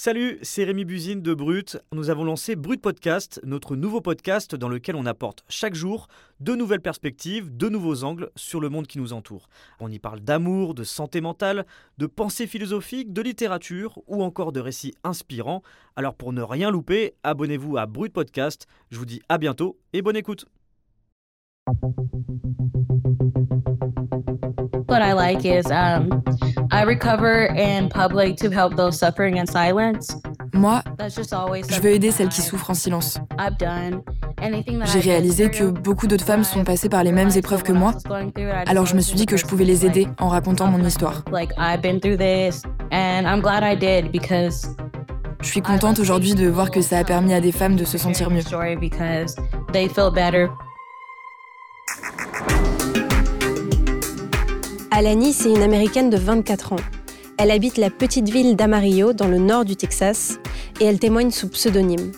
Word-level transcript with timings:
Salut, 0.00 0.38
c'est 0.42 0.62
Rémi 0.62 0.84
Buzine 0.84 1.22
de 1.22 1.34
Brut. 1.34 1.76
Nous 1.90 2.08
avons 2.08 2.22
lancé 2.22 2.54
Brut 2.54 2.80
Podcast, 2.80 3.40
notre 3.42 3.74
nouveau 3.74 4.00
podcast 4.00 4.54
dans 4.54 4.68
lequel 4.68 4.94
on 4.94 5.06
apporte 5.06 5.42
chaque 5.48 5.74
jour 5.74 6.06
de 6.38 6.54
nouvelles 6.54 6.80
perspectives, 6.80 7.56
de 7.56 7.68
nouveaux 7.68 8.04
angles 8.04 8.30
sur 8.36 8.60
le 8.60 8.68
monde 8.68 8.86
qui 8.86 8.98
nous 8.98 9.12
entoure. 9.12 9.48
On 9.80 9.90
y 9.90 9.98
parle 9.98 10.20
d'amour, 10.20 10.74
de 10.74 10.84
santé 10.84 11.20
mentale, 11.20 11.66
de 11.98 12.06
pensée 12.06 12.46
philosophique, 12.46 13.12
de 13.12 13.22
littérature 13.22 13.98
ou 14.06 14.22
encore 14.22 14.52
de 14.52 14.60
récits 14.60 14.94
inspirants. 15.02 15.64
Alors 15.96 16.14
pour 16.14 16.32
ne 16.32 16.42
rien 16.42 16.70
louper, 16.70 17.14
abonnez-vous 17.24 17.76
à 17.76 17.86
Brut 17.86 18.12
Podcast. 18.12 18.68
Je 18.92 18.98
vous 18.98 19.04
dis 19.04 19.20
à 19.28 19.36
bientôt 19.36 19.80
et 19.92 20.00
bonne 20.00 20.14
écoute. 20.14 20.46
What 24.88 25.02
I 25.02 25.12
like 25.12 25.44
is 25.44 25.70
um, 25.70 26.22
I 26.72 26.82
recover 26.82 27.54
in 27.54 27.90
public 27.90 28.36
to 28.38 28.50
help 28.50 28.74
those 28.74 28.98
suffering 28.98 29.36
in 29.36 29.46
silence. 29.46 30.16
Moi, 30.54 30.80
That's 30.96 31.14
just 31.14 31.34
always 31.34 31.66
je 31.70 31.78
veux 31.82 31.90
aider 31.90 32.10
celles 32.10 32.30
qui 32.30 32.40
souffrent 32.40 32.70
en 32.70 32.74
silence. 32.74 33.18
I've 33.38 33.58
done. 33.58 34.02
Anything 34.40 34.78
that 34.78 34.86
J'ai 34.86 35.00
réalisé 35.00 35.50
que 35.50 35.56
through, 35.56 35.72
beaucoup 35.72 36.06
d'autres 36.06 36.24
femmes 36.24 36.42
sont 36.42 36.64
passées 36.64 36.88
par 36.88 37.04
les 37.04 37.12
mêmes 37.12 37.28
épreuves 37.36 37.64
que 37.64 37.72
moi, 37.72 37.92
alors 38.66 38.86
je 38.86 38.94
me 38.94 39.02
suis 39.02 39.14
dit 39.14 39.26
que 39.26 39.36
je 39.36 39.44
pouvais 39.44 39.64
les 39.64 39.84
aider 39.84 40.08
en 40.18 40.28
racontant 40.28 40.68
mon 40.68 40.82
histoire. 40.82 41.22
Je 45.40 45.46
suis 45.46 45.62
contente 45.62 45.98
aujourd'hui 45.98 46.34
de 46.34 46.48
voir 46.48 46.70
que 46.70 46.80
ça 46.80 46.98
a 46.98 47.04
permis 47.04 47.34
à 47.34 47.40
des 47.40 47.52
femmes 47.52 47.76
de 47.76 47.84
se 47.84 47.98
sentir 47.98 48.30
mieux. 48.30 48.40
Alani, 54.98 55.32
c'est 55.32 55.50
une 55.52 55.62
américaine 55.62 56.10
de 56.10 56.16
24 56.16 56.72
ans. 56.72 56.80
Elle 57.36 57.52
habite 57.52 57.76
la 57.76 57.88
petite 57.88 58.28
ville 58.28 58.56
d'Amarillo, 58.56 59.12
dans 59.12 59.28
le 59.28 59.38
nord 59.38 59.64
du 59.64 59.76
Texas, 59.76 60.40
et 60.80 60.86
elle 60.86 60.98
témoigne 60.98 61.30
sous 61.30 61.46
pseudonyme. 61.46 62.10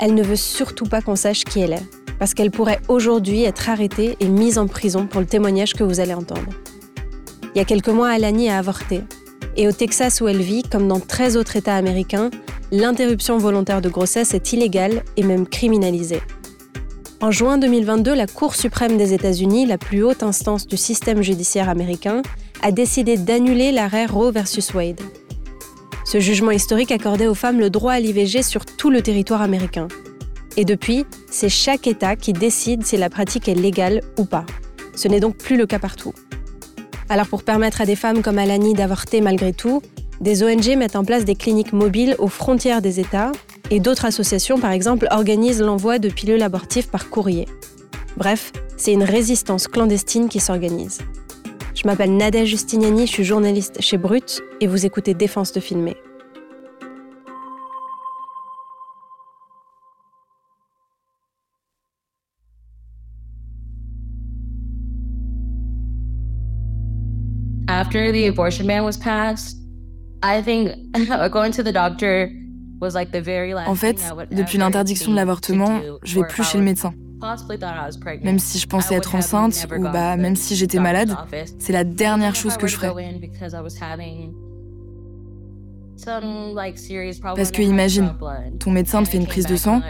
Elle 0.00 0.14
ne 0.14 0.22
veut 0.22 0.36
surtout 0.36 0.86
pas 0.86 1.02
qu'on 1.02 1.14
sache 1.14 1.44
qui 1.44 1.60
elle 1.60 1.74
est, 1.74 1.86
parce 2.18 2.32
qu'elle 2.32 2.50
pourrait 2.50 2.80
aujourd'hui 2.88 3.42
être 3.42 3.68
arrêtée 3.68 4.16
et 4.18 4.28
mise 4.28 4.56
en 4.56 4.66
prison 4.66 5.06
pour 5.06 5.20
le 5.20 5.26
témoignage 5.26 5.74
que 5.74 5.84
vous 5.84 6.00
allez 6.00 6.14
entendre. 6.14 6.48
Il 7.54 7.58
y 7.58 7.60
a 7.60 7.66
quelques 7.66 7.88
mois, 7.88 8.08
Alani 8.08 8.48
a 8.48 8.56
avorté. 8.56 9.02
Et 9.58 9.68
au 9.68 9.72
Texas 9.72 10.22
où 10.22 10.28
elle 10.28 10.40
vit, 10.40 10.62
comme 10.62 10.88
dans 10.88 11.00
13 11.00 11.36
autres 11.36 11.56
États 11.56 11.76
américains, 11.76 12.30
l'interruption 12.70 13.36
volontaire 13.36 13.82
de 13.82 13.90
grossesse 13.90 14.32
est 14.32 14.54
illégale 14.54 15.02
et 15.18 15.22
même 15.22 15.46
criminalisée. 15.46 16.22
En 17.22 17.30
juin 17.30 17.56
2022, 17.56 18.14
la 18.14 18.26
Cour 18.26 18.56
suprême 18.56 18.96
des 18.96 19.14
États-Unis, 19.14 19.64
la 19.64 19.78
plus 19.78 20.02
haute 20.02 20.24
instance 20.24 20.66
du 20.66 20.76
système 20.76 21.22
judiciaire 21.22 21.68
américain, 21.68 22.20
a 22.62 22.72
décidé 22.72 23.16
d'annuler 23.16 23.70
l'arrêt 23.70 24.06
Roe 24.06 24.32
versus 24.32 24.74
Wade. 24.74 25.00
Ce 26.04 26.18
jugement 26.18 26.50
historique 26.50 26.90
accordait 26.90 27.28
aux 27.28 27.36
femmes 27.36 27.60
le 27.60 27.70
droit 27.70 27.92
à 27.92 28.00
l'IVG 28.00 28.42
sur 28.42 28.66
tout 28.66 28.90
le 28.90 29.02
territoire 29.02 29.40
américain. 29.40 29.86
Et 30.56 30.64
depuis, 30.64 31.06
c'est 31.30 31.48
chaque 31.48 31.86
État 31.86 32.16
qui 32.16 32.32
décide 32.32 32.84
si 32.84 32.96
la 32.96 33.08
pratique 33.08 33.48
est 33.48 33.54
légale 33.54 34.00
ou 34.18 34.24
pas. 34.24 34.44
Ce 34.96 35.06
n'est 35.06 35.20
donc 35.20 35.36
plus 35.36 35.56
le 35.56 35.66
cas 35.66 35.78
partout. 35.78 36.14
Alors 37.08 37.28
pour 37.28 37.44
permettre 37.44 37.80
à 37.80 37.86
des 37.86 37.94
femmes 37.94 38.22
comme 38.22 38.38
Alani 38.38 38.74
d'avorter 38.74 39.20
malgré 39.20 39.52
tout, 39.52 39.80
des 40.20 40.42
ONG 40.42 40.76
mettent 40.76 40.96
en 40.96 41.04
place 41.04 41.24
des 41.24 41.36
cliniques 41.36 41.72
mobiles 41.72 42.16
aux 42.18 42.26
frontières 42.26 42.82
des 42.82 42.98
États 42.98 43.30
et 43.72 43.80
d'autres 43.80 44.04
associations, 44.04 44.58
par 44.58 44.70
exemple, 44.70 45.06
organisent 45.10 45.62
l'envoi 45.62 45.98
de 45.98 46.10
pilules 46.10 46.42
abortives 46.42 46.88
par 46.88 47.08
courrier. 47.08 47.48
Bref, 48.18 48.52
c'est 48.76 48.92
une 48.92 49.02
résistance 49.02 49.66
clandestine 49.66 50.28
qui 50.28 50.40
s'organise. 50.40 50.98
Je 51.74 51.86
m'appelle 51.86 52.14
Nadia 52.14 52.44
Justiniani, 52.44 53.06
je 53.06 53.12
suis 53.12 53.24
journaliste 53.24 53.80
chez 53.80 53.96
Brut 53.96 54.42
et 54.60 54.66
vous 54.66 54.84
écoutez 54.84 55.14
Défense 55.14 55.52
de 55.52 55.60
filmer. 55.60 55.96
After 67.68 68.12
the 68.12 68.28
abortion 68.28 68.66
ban 68.66 68.84
was 68.84 68.98
passed, 68.98 69.56
I 70.22 70.42
think 70.42 70.72
going 71.32 71.52
to 71.52 71.62
the 71.62 71.72
doctor 71.72 72.28
En 73.66 73.74
fait, 73.74 74.12
depuis 74.30 74.58
l'interdiction 74.58 75.10
de 75.10 75.16
l'avortement, 75.16 75.80
je 76.02 76.20
vais 76.20 76.26
plus 76.26 76.42
chez 76.42 76.58
le 76.58 76.64
médecin. 76.64 76.92
Même 78.22 78.38
si 78.38 78.58
je 78.58 78.66
pensais 78.66 78.94
être 78.94 79.14
enceinte 79.14 79.66
ou 79.76 79.82
bah 79.82 80.16
même 80.16 80.34
si 80.34 80.56
j'étais 80.56 80.80
malade, 80.80 81.16
c'est 81.58 81.72
la 81.72 81.84
dernière 81.84 82.34
chose 82.34 82.56
que 82.56 82.66
je 82.66 82.76
ferais. 82.76 82.92
Parce 87.36 87.52
que 87.52 87.62
imagine, 87.62 88.12
ton 88.58 88.70
médecin 88.72 89.04
te 89.04 89.08
fait 89.08 89.18
une 89.18 89.26
prise 89.26 89.46
de 89.46 89.56
sang 89.56 89.80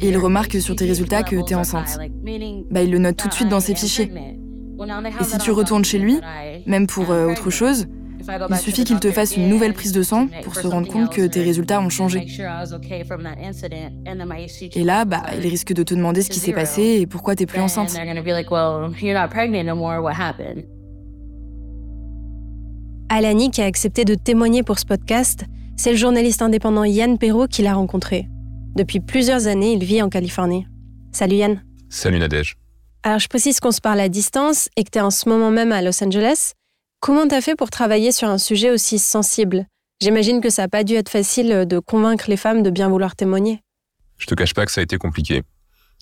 et 0.00 0.08
il 0.08 0.18
remarque 0.18 0.60
sur 0.60 0.76
tes 0.76 0.84
résultats 0.84 1.22
que 1.22 1.36
t'es 1.42 1.54
enceinte. 1.54 1.98
Bah 2.70 2.82
il 2.82 2.90
le 2.90 2.98
note 2.98 3.16
tout 3.16 3.28
de 3.28 3.32
suite 3.32 3.48
dans 3.48 3.60
ses 3.60 3.74
fichiers. 3.74 4.12
Et 5.20 5.24
si 5.24 5.38
tu 5.38 5.50
retournes 5.50 5.84
chez 5.84 5.98
lui, 5.98 6.20
même 6.66 6.86
pour 6.86 7.10
euh, 7.10 7.30
autre 7.30 7.50
chose, 7.50 7.86
il 8.50 8.56
suffit 8.56 8.84
qu'il 8.84 9.00
te 9.00 9.10
fasse 9.10 9.36
une 9.36 9.48
nouvelle 9.48 9.72
prise 9.72 9.92
de 9.92 10.02
sang 10.02 10.28
pour 10.42 10.54
se 10.54 10.66
rendre 10.66 10.88
compte 10.88 11.10
que 11.10 11.26
tes 11.26 11.42
résultats 11.42 11.80
ont 11.80 11.88
changé. 11.88 12.26
Et 14.74 14.84
là, 14.84 15.04
bah, 15.04 15.22
il 15.36 15.48
risque 15.48 15.72
de 15.72 15.82
te 15.82 15.94
demander 15.94 16.22
ce 16.22 16.30
qui 16.30 16.40
s'est 16.40 16.52
passé 16.52 16.82
et 17.00 17.06
pourquoi 17.06 17.34
t'es 17.34 17.46
plus 17.46 17.60
enceinte. 17.60 17.96
Alani, 23.08 23.50
qui 23.50 23.60
a 23.60 23.66
accepté 23.66 24.04
de 24.04 24.14
témoigner 24.14 24.62
pour 24.62 24.78
ce 24.78 24.86
podcast, 24.86 25.44
c'est 25.76 25.90
le 25.90 25.96
journaliste 25.96 26.40
indépendant 26.40 26.84
Yann 26.84 27.18
Perrault 27.18 27.46
qui 27.46 27.62
l'a 27.62 27.74
rencontré. 27.74 28.28
Depuis 28.74 29.00
plusieurs 29.00 29.46
années, 29.48 29.72
il 29.74 29.84
vit 29.84 30.00
en 30.00 30.08
Californie. 30.08 30.66
Salut 31.12 31.36
Yann. 31.36 31.62
Salut 31.90 32.18
Nadège. 32.18 32.56
Alors 33.02 33.18
je 33.18 33.28
précise 33.28 33.60
qu'on 33.60 33.72
se 33.72 33.80
parle 33.80 34.00
à 34.00 34.08
distance 34.08 34.68
et 34.76 34.84
que 34.84 34.90
tu 34.90 34.98
es 34.98 35.02
en 35.02 35.10
ce 35.10 35.28
moment 35.28 35.50
même 35.50 35.72
à 35.72 35.82
Los 35.82 36.02
Angeles. 36.02 36.52
Comment 37.02 37.26
t'as 37.26 37.40
fait 37.40 37.56
pour 37.56 37.70
travailler 37.70 38.12
sur 38.12 38.28
un 38.28 38.38
sujet 38.38 38.70
aussi 38.70 39.00
sensible? 39.00 39.66
J'imagine 40.00 40.40
que 40.40 40.50
ça 40.50 40.62
n'a 40.62 40.68
pas 40.68 40.84
dû 40.84 40.94
être 40.94 41.08
facile 41.08 41.66
de 41.66 41.80
convaincre 41.80 42.26
les 42.28 42.36
femmes 42.36 42.62
de 42.62 42.70
bien 42.70 42.88
vouloir 42.88 43.16
témoigner. 43.16 43.60
Je 44.18 44.26
te 44.26 44.36
cache 44.36 44.54
pas 44.54 44.64
que 44.64 44.70
ça 44.70 44.82
a 44.82 44.84
été 44.84 44.98
compliqué. 44.98 45.42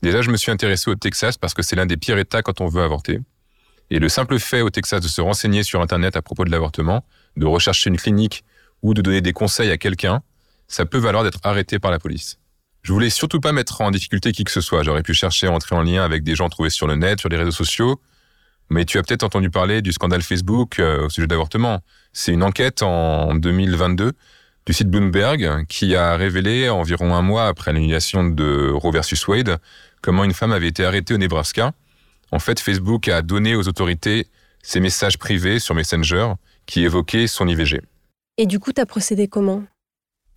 Déjà, 0.03 0.21
je 0.21 0.31
me 0.31 0.37
suis 0.37 0.53
intéressé 0.53 0.91
au 0.91 0.97
Texas 0.97 1.39
parce 1.39 1.55
que 1.55 1.63
c'est 1.63 1.75
l'un 1.75 1.87
des 1.87 1.97
pires 1.97 2.19
États 2.19 2.43
quand 2.43 2.61
on 2.61 2.67
veut 2.67 2.83
avorter. 2.83 3.19
Et 3.89 3.99
le 3.99 4.11
simple 4.11 4.39
fait 4.39 4.61
au 4.61 4.69
Texas 4.69 5.01
de 5.01 5.09
se 5.09 5.23
renseigner 5.23 5.63
sur 5.63 5.81
Internet 5.81 6.17
à 6.17 6.21
propos 6.21 6.45
de 6.45 6.51
l'avortement, 6.51 7.03
de 7.39 7.47
rechercher 7.47 7.89
une 7.89 7.97
clinique 7.97 8.45
ou 8.83 8.93
de 8.93 9.01
donner 9.01 9.23
des 9.23 9.33
conseils 9.33 9.71
à 9.71 9.79
quelqu'un, 9.79 10.21
ça 10.69 10.85
peut 10.85 10.99
valoir 10.99 11.25
d'être 11.25 11.41
arrêté 11.45 11.79
par 11.79 11.91
la 11.91 11.99
police. 11.99 12.39
Je 12.83 12.93
voulais 12.93 13.09
surtout 13.09 13.41
pas 13.41 13.53
mettre 13.53 13.81
en 13.81 13.91
difficulté 13.91 14.33
qui 14.33 14.45
que 14.45 14.53
ce 14.53 14.61
soit. 14.61 14.83
J'aurais 14.83 15.03
pu 15.03 15.15
chercher 15.15 15.47
à 15.47 15.53
entrer 15.53 15.75
en 15.75 15.83
lien 15.83 16.05
avec 16.05 16.25
des 16.25 16.35
gens 16.35 16.51
trouvés 16.51 16.69
sur 16.69 16.87
le 16.87 16.97
net, 16.97 17.21
sur 17.21 17.31
les 17.31 17.39
réseaux 17.39 17.53
sociaux. 17.53 17.99
Mais 18.71 18.85
tu 18.85 18.99
as 18.99 19.03
peut-être 19.03 19.25
entendu 19.25 19.51
parler 19.51 19.83
du 19.83 19.93
scandale 19.93 20.23
Facebook 20.23 20.79
euh, 20.79 21.07
au 21.07 21.09
sujet 21.09 21.27
d'avortement. 21.27 21.81
C'est 22.13 22.33
une 22.33 22.43
enquête 22.43 22.83
en 22.83 23.35
2022 23.35 24.13
du 24.67 24.73
site 24.73 24.89
Bloomberg 24.89 25.67
qui 25.69 25.97
a 25.97 26.17
révélé 26.17 26.69
environ 26.69 27.15
un 27.15 27.23
mois 27.23 27.49
après 27.49 27.73
l'annulation 27.73 28.25
de 28.25 28.71
Roe 28.71 28.93
versus 28.93 29.27
Wade 29.27 29.59
comment 30.03 30.25
une 30.25 30.33
femme 30.33 30.53
avait 30.53 30.69
été 30.69 30.85
arrêtée 30.85 31.15
au 31.15 31.19
Nebraska. 31.19 31.73
En 32.33 32.39
fait, 32.39 32.61
Facebook 32.61 33.09
a 33.09 33.23
donné 33.23 33.55
aux 33.57 33.67
autorités 33.69 34.29
ses 34.63 34.81
messages 34.81 35.19
privés 35.19 35.59
sur 35.59 35.75
Messenger 35.75 36.35
qui 36.67 36.85
évoquaient 36.85 37.27
son 37.27 37.49
IVG. 37.49 37.81
Et 38.39 38.47
du 38.47 38.59
coup, 38.59 38.73
t'as 38.73 38.87
procédé 38.87 39.29
comment? 39.29 39.65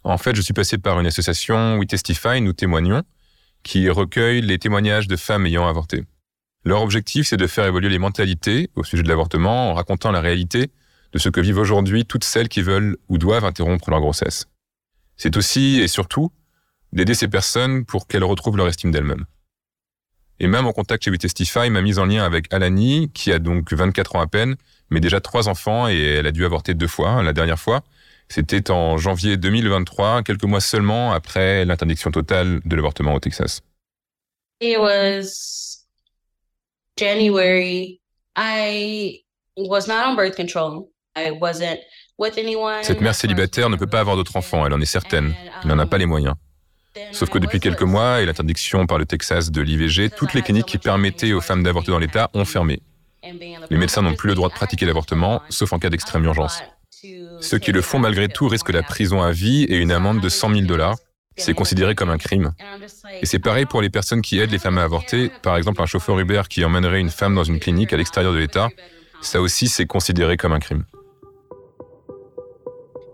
En 0.03 0.17
fait, 0.17 0.35
je 0.35 0.41
suis 0.41 0.53
passé 0.53 0.77
par 0.77 0.99
une 0.99 1.07
association 1.07 1.77
We 1.77 1.87
Testify, 1.87 2.41
nous 2.41 2.53
témoignons, 2.53 3.03
qui 3.63 3.89
recueille 3.89 4.41
les 4.41 4.59
témoignages 4.59 5.07
de 5.07 5.15
femmes 5.15 5.45
ayant 5.45 5.67
avorté. 5.67 6.03
Leur 6.65 6.81
objectif, 6.81 7.27
c'est 7.27 7.37
de 7.37 7.47
faire 7.47 7.65
évoluer 7.65 7.89
les 7.89 7.99
mentalités 7.99 8.69
au 8.75 8.83
sujet 8.83 9.03
de 9.03 9.09
l'avortement 9.09 9.71
en 9.71 9.73
racontant 9.73 10.11
la 10.11 10.21
réalité 10.21 10.71
de 11.11 11.19
ce 11.19 11.29
que 11.29 11.41
vivent 11.41 11.59
aujourd'hui 11.59 12.05
toutes 12.05 12.23
celles 12.23 12.49
qui 12.49 12.61
veulent 12.61 12.97
ou 13.09 13.17
doivent 13.17 13.45
interrompre 13.45 13.89
leur 13.89 13.99
grossesse. 13.99 14.47
C'est 15.17 15.37
aussi 15.37 15.79
et 15.81 15.87
surtout 15.87 16.31
d'aider 16.91 17.13
ces 17.13 17.27
personnes 17.27 17.85
pour 17.85 18.07
qu'elles 18.07 18.23
retrouvent 18.23 18.57
leur 18.57 18.67
estime 18.67 18.91
d'elles-mêmes. 18.91 19.25
Et 20.39 20.47
même 20.47 20.65
en 20.65 20.73
contact 20.73 21.03
chez 21.03 21.17
Testify 21.17 21.69
m'a 21.69 21.81
mise 21.81 21.99
en 21.99 22.05
lien 22.05 22.23
avec 22.23 22.51
Alani, 22.53 23.11
qui 23.13 23.31
a 23.31 23.39
donc 23.39 23.71
24 23.71 24.15
ans 24.15 24.21
à 24.21 24.27
peine, 24.27 24.55
mais 24.89 24.99
déjà 24.99 25.21
trois 25.21 25.47
enfants 25.47 25.87
et 25.87 26.01
elle 26.01 26.27
a 26.27 26.31
dû 26.31 26.45
avorter 26.45 26.73
deux 26.73 26.87
fois. 26.87 27.21
La 27.23 27.33
dernière 27.33 27.59
fois, 27.59 27.83
c'était 28.29 28.71
en 28.71 28.97
janvier 28.97 29.37
2023, 29.37 30.23
quelques 30.23 30.43
mois 30.43 30.61
seulement 30.61 31.13
après 31.13 31.65
l'interdiction 31.65 32.09
totale 32.09 32.61
de 32.65 32.75
l'avortement 32.75 33.13
au 33.13 33.19
Texas. 33.19 33.61
It 34.59 34.77
was 34.79 35.72
January. 36.97 37.99
I 38.35 39.23
was 39.57 39.87
not 39.87 40.05
on 40.07 40.15
birth 40.15 40.35
control. 40.35 40.89
I 41.15 41.31
wasn't 41.31 41.79
with 42.17 42.37
anyone. 42.37 42.83
Cette 42.83 43.01
mère 43.01 43.15
célibataire 43.15 43.69
ne 43.69 43.75
peut 43.75 43.87
pas 43.87 43.99
avoir 43.99 44.15
d'autres 44.15 44.35
enfants, 44.35 44.65
elle 44.65 44.73
en 44.73 44.81
est 44.81 44.85
certaine. 44.85 45.33
Elle 45.61 45.69
n'en 45.69 45.79
a 45.79 45.85
pas 45.85 45.97
les 45.97 46.05
moyens. 46.05 46.35
Sauf 47.11 47.29
que 47.29 47.39
depuis 47.39 47.59
quelques 47.59 47.81
mois 47.83 48.21
et 48.21 48.25
l'interdiction 48.25 48.85
par 48.85 48.99
le 48.99 49.05
Texas 49.05 49.49
de 49.51 49.61
l'IVG, 49.61 50.11
toutes 50.11 50.33
les 50.33 50.43
cliniques 50.43 50.67
qui 50.67 50.77
permettaient 50.77 51.33
aux 51.33 51.41
femmes 51.41 51.63
d'avorter 51.63 51.91
dans 51.91 51.99
l'État 51.99 52.29
ont 52.33 52.45
fermé. 52.45 52.81
Les 53.69 53.77
médecins 53.77 54.01
n'ont 54.01 54.15
plus 54.15 54.29
le 54.29 54.35
droit 54.35 54.49
de 54.49 54.53
pratiquer 54.53 54.85
l'avortement, 54.85 55.41
sauf 55.49 55.73
en 55.73 55.79
cas 55.79 55.89
d'extrême 55.89 56.23
urgence. 56.25 56.61
Ceux 57.41 57.57
qui 57.57 57.71
le 57.71 57.81
font 57.81 57.99
malgré 57.99 58.27
tout 58.27 58.47
risquent 58.47 58.73
la 58.73 58.83
prison 58.83 59.21
à 59.21 59.31
vie 59.31 59.63
et 59.63 59.77
une 59.77 59.91
amende 59.91 60.21
de 60.21 60.29
100 60.29 60.53
000 60.53 60.61
dollars. 60.65 60.95
C'est 61.35 61.53
considéré 61.53 61.95
comme 61.95 62.09
un 62.09 62.17
crime. 62.17 62.53
Et 63.21 63.25
c'est 63.25 63.39
pareil 63.39 63.65
pour 63.65 63.81
les 63.81 63.89
personnes 63.89 64.21
qui 64.21 64.39
aident 64.39 64.51
les 64.51 64.59
femmes 64.59 64.77
à 64.77 64.83
avorter. 64.83 65.31
Par 65.41 65.57
exemple, 65.57 65.81
un 65.81 65.85
chauffeur 65.85 66.19
Uber 66.19 66.43
qui 66.49 66.63
emmènerait 66.63 66.99
une 66.99 67.09
femme 67.09 67.35
dans 67.35 67.43
une 67.43 67.59
clinique 67.59 67.93
à 67.93 67.97
l'extérieur 67.97 68.33
de 68.33 68.37
l'État, 68.37 68.69
ça 69.21 69.41
aussi 69.41 69.67
c'est 69.67 69.85
considéré 69.85 70.37
comme 70.37 70.53
un 70.53 70.59
crime. 70.59 70.83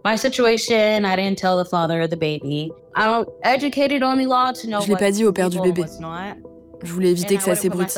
My 0.06 0.18
situation, 0.18 1.04
I 1.06 1.16
didn't 1.16 1.36
tell 1.36 1.62
the 1.62 1.70
father 1.70 2.02
of 2.02 2.10
the 2.10 2.18
baby. 2.18 2.72
I'm 2.96 3.26
educated 3.44 4.02
on 4.02 4.18
the 4.18 4.28
law 4.28 4.54
to 4.54 4.68
know 4.68 4.82
Je 4.82 4.88
l'ai 4.88 4.96
pas 4.96 5.12
dit 5.12 5.26
au 5.26 5.34
père 5.34 5.50
du 5.50 5.60
bébé. 5.60 5.84
Je 6.82 6.94
voulais 6.94 7.12
éviter 7.12 7.36
que 7.36 7.44
ça 7.44 7.56
s'ébrute. 7.56 7.90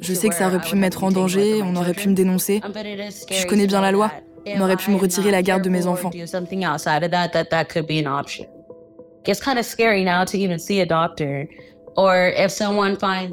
Je 0.00 0.14
sais 0.14 0.28
que 0.28 0.34
ça 0.34 0.48
aurait 0.48 0.60
pu 0.60 0.74
me 0.74 0.80
mettre 0.80 1.04
en 1.04 1.10
danger, 1.10 1.60
on 1.62 1.76
aurait 1.76 1.92
pu 1.92 2.08
me 2.08 2.14
dénoncer. 2.14 2.60
Puis 3.26 3.36
je 3.36 3.46
connais 3.46 3.66
bien 3.66 3.80
la 3.80 3.92
loi. 3.92 4.10
On 4.46 4.60
aurait 4.62 4.76
pu 4.76 4.90
me 4.90 4.96
retirer 4.96 5.30
la 5.30 5.42
garde 5.42 5.62
de 5.62 5.68
mes 5.68 5.86
enfants. 5.86 6.10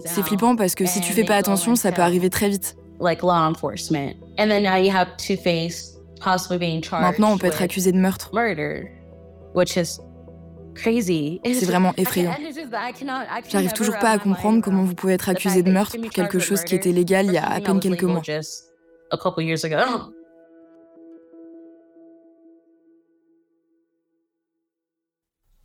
C'est 0.06 0.10
C'est 0.10 0.24
flippant 0.24 0.56
parce 0.56 0.76
que 0.76 0.86
si 0.86 1.00
tu 1.02 1.14
fais 1.14 1.24
pas 1.24 1.36
attention, 1.38 1.76
ça 1.76 1.92
peut 1.92 2.02
arriver 2.02 2.30
très 2.30 2.50
vite. 2.50 2.76
Maintenant, 7.02 7.34
on 7.34 7.38
peut 7.38 7.48
être 7.48 7.62
accusé 7.62 7.92
de 7.92 7.98
meurtre. 7.98 8.30
C'est 11.46 11.66
vraiment 11.66 11.94
effrayant. 11.98 12.36
J'arrive 13.50 13.74
toujours 13.74 13.98
pas 14.00 14.12
à 14.12 14.18
comprendre 14.18 14.62
comment 14.62 14.84
vous 14.84 14.96
pouvez 14.96 15.14
être 15.14 15.30
accusé 15.30 15.64
de 15.64 15.72
meurtre 15.72 15.96
pour 15.98 16.10
quelque 16.12 16.40
chose 16.40 16.64
qui 16.64 16.76
était 16.76 16.92
légal 16.92 17.28
il 17.28 17.34
y 17.34 17.38
a 17.38 17.48
à 17.50 17.62
peine 17.62 17.80
quelques 17.80 18.04
mois. 18.04 18.22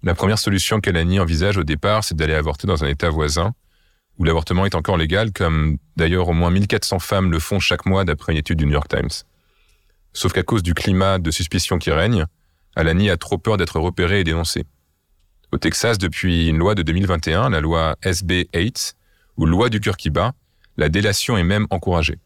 La 0.03 0.15
première 0.15 0.39
solution 0.39 0.81
qu'Alani 0.81 1.21
envisage 1.21 1.59
au 1.59 1.65
départ, 1.65 2.05
c'est 2.05 2.17
d'aller 2.17 2.35
avorter 2.35 2.67
dans 2.67 2.85
un 2.85 2.89
État 2.89 3.11
voisin, 3.11 3.53
où 4.19 4.25
l'avortement 4.25 4.65
est 4.67 4.75
encore 4.75 4.97
légal, 4.97 5.33
comme 5.33 5.79
d'ailleurs 5.97 6.29
au 6.29 6.33
moins 6.33 6.51
1400 6.51 6.99
femmes 6.99 7.31
le 7.31 7.39
font 7.39 7.61
chaque 7.61 7.87
mois 7.87 8.05
d'après 8.05 8.33
une 8.33 8.39
étude 8.39 8.59
du 8.59 8.67
New 8.67 8.73
York 8.73 8.89
Times. 8.89 9.11
Sauf 10.13 10.33
qu'à 10.33 10.43
cause 10.43 10.63
du 10.63 10.75
climat 10.75 11.19
de 11.19 11.31
suspicion 11.31 11.79
qui 11.79 11.91
règne, 11.91 12.25
Alani 12.77 13.11
a 13.11 13.17
trop 13.17 13.39
peur 13.39 13.57
d'être 13.57 13.79
repérée 13.79 14.21
et 14.21 14.25
dénoncée. 14.25 14.65
Au 15.53 15.59
Texas, 15.59 15.99
depuis 15.99 16.49
une 16.49 16.59
loi 16.59 16.75
de 16.75 16.83
2021, 16.83 17.51
la 17.51 17.61
loi 17.61 17.97
SB 18.03 18.49
8, 18.55 18.95
ou 19.37 19.47
loi 19.47 19.69
du 19.69 19.81
cœur 19.81 19.97
qui 19.97 20.11
bat, 20.11 20.33
la 20.77 20.89
délation 20.89 21.37
est 21.37 21.45
même 21.45 21.67
encouragée. 21.71 22.19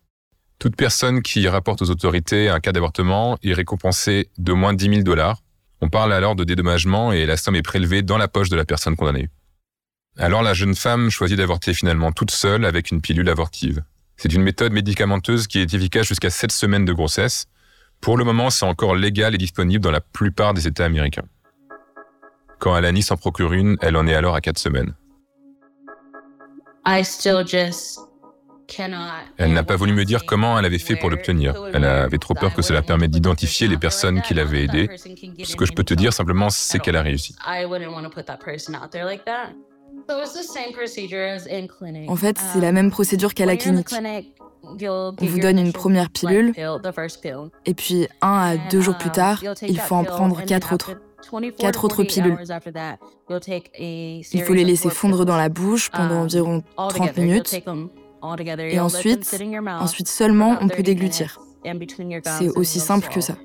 Toute 0.59 0.77
personne 0.77 1.23
qui 1.23 1.47
rapporte 1.49 1.83
aux 1.83 1.91
autorités 1.91 2.49
un 2.49 2.61
cas 2.61 2.73
d'avortement 2.73 3.39
est 3.43 3.53
récompensée 3.53 4.31
de 4.39 4.53
moins 4.53 4.75
10 4.75 4.89
000 4.89 5.03
dollars. 5.03 5.44
On 5.81 5.89
parle 5.89 6.13
alors 6.13 6.35
de 6.35 6.45
dédommagement 6.45 7.13
et 7.13 7.27
la 7.27 7.37
somme 7.37 7.57
est 7.57 7.63
prélevée 7.63 8.03
dans 8.03 8.19
la 8.19 8.29
poche 8.29 8.49
de 8.49 8.57
la 8.57 8.65
personne 8.65 8.97
condamnée. 8.97 9.29
Alors 10.17 10.43
la 10.43 10.55
jeune 10.55 10.75
femme 10.75 11.11
choisit 11.11 11.37
d'avorter 11.37 11.75
finalement 11.75 12.13
toute 12.13 12.31
seule 12.31 12.65
avec 12.65 12.91
une 12.91 13.01
pilule 13.01 13.29
avortive. 13.29 13.83
C'est 14.17 14.33
une 14.33 14.43
méthode 14.43 14.73
médicamenteuse 14.73 15.47
qui 15.47 15.59
est 15.59 15.75
efficace 15.75 16.07
jusqu'à 16.07 16.31
7 16.31 16.53
semaines 16.53 16.85
de 16.85 16.93
grossesse. 16.93 17.47
Pour 18.01 18.17
le 18.17 18.25
moment, 18.25 18.51
c'est 18.51 18.65
encore 18.65 18.95
légal 18.95 19.35
et 19.35 19.39
disponible 19.39 19.83
dans 19.83 19.91
la 19.91 20.01
plupart 20.01 20.55
des 20.55 20.67
États 20.69 20.85
américains. 20.85 21.27
Quand 22.61 22.75
Alani 22.75 23.03
s'en 23.03 23.17
procure 23.17 23.53
une, 23.53 23.77
elle 23.81 23.97
en 23.97 24.07
est 24.07 24.15
alors 24.15 24.37
à 24.37 24.41
4 24.41 24.59
semaines. 24.59 24.95
Elle 29.37 29.53
n'a 29.53 29.63
pas 29.63 29.77
voulu 29.77 29.93
me 29.93 30.05
dire 30.05 30.25
comment 30.27 30.59
elle 30.59 30.65
avait 30.65 30.79
fait 30.79 30.97
pour 30.97 31.11
l'obtenir. 31.11 31.55
Elle 31.73 31.85
avait 31.85 32.19
trop 32.19 32.35
peur 32.35 32.55
que 32.55 32.63
cela 32.63 32.83
permette 32.83 33.11
d'identifier 33.11 33.69
les 33.69 33.77
personnes 33.77 34.23
qui 34.23 34.35
l'avaient 34.35 34.65
aidée. 34.65 34.89
Ce 35.45 35.57
que 35.57 35.67
je 35.67 35.73
peux 35.73 35.85
te 35.85 35.95
dire 35.95 36.13
simplement, 36.13 36.51
c'est 36.51 36.79
qu'elle 36.79 36.97
a 36.97 37.03
réussi. 37.03 37.35
En 42.09 42.17
fait, 42.17 42.39
c'est 42.53 42.61
la 42.61 42.73
même 42.73 42.91
procédure 42.91 43.35
qu'à 43.35 43.47
la 43.47 43.57
clinique. 43.57 43.89
On 44.63 45.15
vous 45.21 45.39
donne 45.39 45.59
une 45.59 45.73
première 45.73 46.11
pilule, 46.11 46.53
Et 47.67 47.75
puis, 47.75 48.09
un 48.23 48.39
à 48.39 48.57
deux 48.57 48.81
jours 48.81 48.97
plus 48.97 49.11
tard, 49.11 49.43
il 49.63 49.79
faut 49.79 49.95
en 49.95 50.05
prendre 50.05 50.43
quatre 50.45 50.73
autres. 50.75 50.93
Quatre 51.59 51.85
autres 51.85 52.05
pilules. 52.05 52.39
Il 53.29 54.43
faut 54.45 54.55
les 54.55 54.65
laisser 54.65 54.91
fondre 54.91 55.25
dans 55.25 55.37
la 55.37 55.49
bouche 55.49 55.91
pendant 55.91 56.23
environ 56.23 56.63
30 56.77 57.17
minutes. 57.17 57.63
Et 58.59 58.81
ensuite, 58.81 59.37
ensuite 59.67 60.09
seulement, 60.09 60.57
on 60.61 60.69
peut 60.69 60.83
déglutir. 60.83 61.39
C'est 62.39 62.49
aussi 62.57 62.81
simple 62.81 63.09
que 63.09 63.21
ça. 63.21 63.37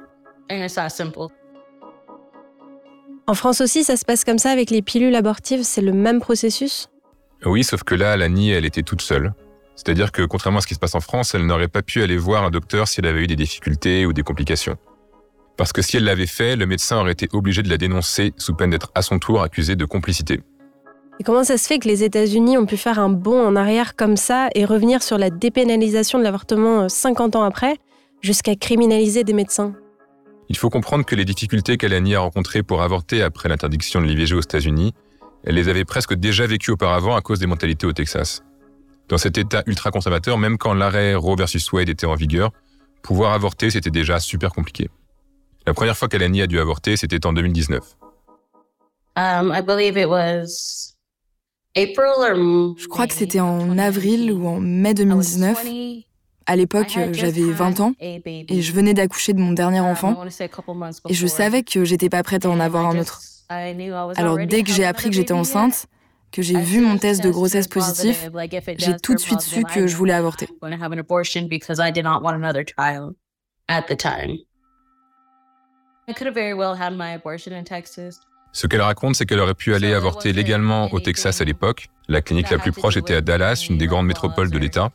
En 3.27 3.33
France 3.35 3.61
aussi, 3.61 3.83
ça 3.83 3.95
se 3.95 4.05
passe 4.05 4.23
comme 4.23 4.39
ça 4.39 4.49
avec 4.51 4.71
les 4.71 4.81
pilules 4.81 5.15
abortives, 5.15 5.63
c'est 5.63 5.81
le 5.81 5.93
même 5.93 6.19
processus? 6.19 6.87
Oui, 7.45 7.63
sauf 7.63 7.83
que 7.83 7.93
là, 7.93 8.13
Alani, 8.13 8.51
elle 8.51 8.65
était 8.65 8.81
toute 8.81 9.01
seule. 9.01 9.33
C'est-à-dire 9.75 10.11
que, 10.11 10.23
contrairement 10.23 10.59
à 10.59 10.61
ce 10.61 10.67
qui 10.67 10.73
se 10.73 10.79
passe 10.79 10.95
en 10.95 10.99
France, 10.99 11.35
elle 11.35 11.45
n'aurait 11.45 11.67
pas 11.67 11.81
pu 11.81 12.01
aller 12.01 12.17
voir 12.17 12.43
un 12.43 12.49
docteur 12.49 12.87
si 12.87 12.99
elle 12.99 13.05
avait 13.05 13.23
eu 13.23 13.27
des 13.27 13.35
difficultés 13.35 14.05
ou 14.05 14.13
des 14.13 14.23
complications. 14.23 14.77
Parce 15.57 15.71
que 15.73 15.81
si 15.81 15.97
elle 15.97 16.05
l'avait 16.05 16.25
fait, 16.25 16.55
le 16.55 16.65
médecin 16.65 16.97
aurait 16.97 17.11
été 17.11 17.29
obligé 17.31 17.61
de 17.61 17.69
la 17.69 17.77
dénoncer 17.77 18.33
sous 18.37 18.55
peine 18.55 18.71
d'être 18.71 18.91
à 18.95 19.01
son 19.01 19.19
tour 19.19 19.41
accusé 19.41 19.75
de 19.75 19.85
complicité. 19.85 20.41
Et 21.19 21.24
comment 21.24 21.44
ça 21.44 21.57
se 21.57 21.68
fait 21.68 21.80
que 21.80 21.88
les 21.88 22.04
États-Unis 22.04 22.57
ont 22.57 22.66
pu 22.66 22.77
faire 22.77 22.98
un 22.98 23.10
bond 23.10 23.45
en 23.45 23.57
arrière 23.57 23.98
comme 23.98 24.16
ça 24.16 24.48
et 24.56 24.63
revenir 24.63 25.04
sur 25.04 25.18
la 25.18 25.30
dépénalisation 25.30 26.18
de 26.18 26.24
l'avortement 26.24 26.88
50 26.88 27.36
ans 27.36 27.44
après, 27.44 27.75
jusqu'à 28.21 28.56
criminaliser 28.56 29.25
des 29.25 29.33
médecins? 29.33 29.74
Il 30.48 30.57
faut 30.57 30.69
comprendre 30.69 31.06
que 31.06 31.16
les 31.16 31.25
difficultés 31.25 31.77
qu'Alani 31.77 32.16
a 32.16 32.21
rencontrées 32.21 32.63
pour 32.63 32.81
avorter 32.81 33.21
après 33.21 33.50
l'interdiction 33.50 34.01
de 34.01 34.06
l'IVG 34.06 34.33
aux 34.33 34.42
États-Unis, 34.42 34.94
elle 35.44 35.56
les 35.56 35.68
avait 35.68 35.83
presque 35.83 36.13
déjà 36.13 36.48
vécues 36.48 36.71
auparavant 36.71 37.16
à 37.16 37.22
cause 37.22 37.39
des 37.39 37.48
mentalités 37.48 37.86
au 37.86 37.94
Texas. 37.94 38.42
Dans 39.10 39.18
cet 39.18 39.38
État 39.38 39.63
ultra-conservateur, 39.65 40.38
même 40.38 40.57
quand 40.57 40.74
l'arrêt 40.74 41.15
Roe 41.15 41.36
versus 41.36 41.69
Wade 41.74 41.89
était 41.89 42.07
en 42.07 42.15
vigueur, 42.15 42.51
pouvoir 43.04 43.33
avorter, 43.33 43.69
c'était 43.69 43.89
déjà 43.89 44.19
super 44.19 44.51
compliqué. 44.51 44.89
La 45.68 45.74
première 45.74 45.98
fois 45.98 46.07
qu'Alani 46.07 46.42
a 46.42 46.48
dû 46.48 46.60
avorter, 46.60 46.95
c'était 46.95 47.25
en 47.25 47.33
2019. 47.33 47.80
Je 52.77 52.88
crois 52.88 53.07
que 53.07 53.13
c'était 53.13 53.39
en 53.39 53.77
avril 53.77 54.31
ou 54.31 54.48
en 54.48 54.60
mai 54.60 54.94
2019. 54.94 55.63
À 56.45 56.56
l'époque, 56.56 56.98
j'avais 57.13 57.51
20 57.51 57.80
ans 57.80 57.94
et 58.00 58.62
je 58.62 58.71
venais 58.74 58.94
d'accoucher 58.95 59.33
de 59.33 59.39
mon 59.39 59.51
dernier 59.54 59.80
enfant. 59.81 60.16
et 61.07 61.13
je 61.13 61.27
savais 61.27 61.62
que 61.63 61.86
j'étais 61.86 62.10
pas 62.10 62.24
prête 62.24 62.45
à 62.45 62.50
en 62.50 62.60
avoir 62.60 62.88
un 62.88 62.98
autre. 63.00 63.21
Alors 64.18 64.38
dès 64.48 64.63
que 64.63 64.71
j'ai 64.71 64.86
appris 64.86 65.10
que 65.10 65.16
j'étais 65.16 65.33
enceinte, 65.33 65.86
que 66.32 66.41
j'ai 66.41 66.60
vu 66.60 66.82
mon 66.82 66.98
test 66.98 67.24
de 67.24 67.29
grossesse 67.29 67.67
positif, 67.67 68.29
j'ai 68.77 68.98
tout 68.98 69.13
de 69.13 69.20
suite 69.20 69.41
su 69.41 69.63
que 69.63 69.88
je 69.88 69.96
voulais 69.96 70.13
avorter. 70.13 70.48
Ce 78.51 78.68
qu'elle 78.68 78.82
raconte, 78.82 79.15
c'est 79.15 79.25
qu'elle 79.25 79.39
aurait 79.39 79.53
pu 79.53 79.74
aller 79.74 79.94
avorter 79.94 80.34
légalement 80.34 80.91
au 80.94 81.00
Texas 81.00 81.41
à 81.41 81.46
l'époque. 81.46 81.89
La 82.08 82.22
clinique 82.22 82.50
la 82.50 82.58
plus 82.58 82.72
proche 82.72 82.98
était 82.98 83.15
à 83.15 83.22
Dallas, 83.22 83.68
une 83.70 83.77
des 83.77 83.88
grandes 83.88 84.08
métropoles 84.08 84.50
de 84.50 84.58
l'État. 84.58 84.91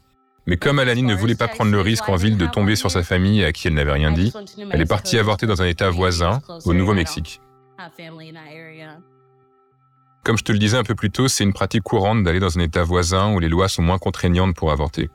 Mais 0.47 0.57
comme 0.57 0.79
Alani 0.79 1.03
ne 1.03 1.15
voulait 1.15 1.37
pas 1.37 1.49
prendre 1.49 1.71
le 1.71 1.81
risque 1.81 2.09
en 2.09 2.17
ville 2.17 2.37
de 2.37 2.47
tomber 2.47 2.77
sur 2.77 2.91
sa 2.91 3.03
famille 3.03 3.45
à 3.45 3.53
qui 3.53 3.69
elle 3.69 3.75
n'avait 3.75 3.93
rien 3.93 4.13
dit, 4.13 4.33
elle 4.71 4.81
est 4.81 4.87
partie 4.87 5.19
avorter 5.19 5.47
dans 5.47 5.63
un 5.63 5.67
État 5.67 5.89
voisin, 5.89 6.43
au 6.65 6.75
Nouveau-Mexique. 6.75 7.41
Comme 10.25 10.37
je 10.37 10.45
te 10.45 10.53
le 10.53 10.59
disais 10.59 10.77
un 10.77 10.85
peu 10.85 10.95
plus 10.95 11.11
tôt, 11.11 11.29
c'est 11.29 11.45
une 11.45 11.53
pratique 11.53 11.83
courante 11.83 12.23
d'aller 12.25 12.41
dans 12.41 12.59
un 12.59 12.63
État 12.63 12.83
voisin 12.83 13.33
où 13.33 13.39
les 13.39 13.49
lois 13.49 13.69
sont 13.69 13.83
moins 13.83 13.99
contraignantes 13.99 14.55
pour 14.57 14.71
avorter. 14.71 15.11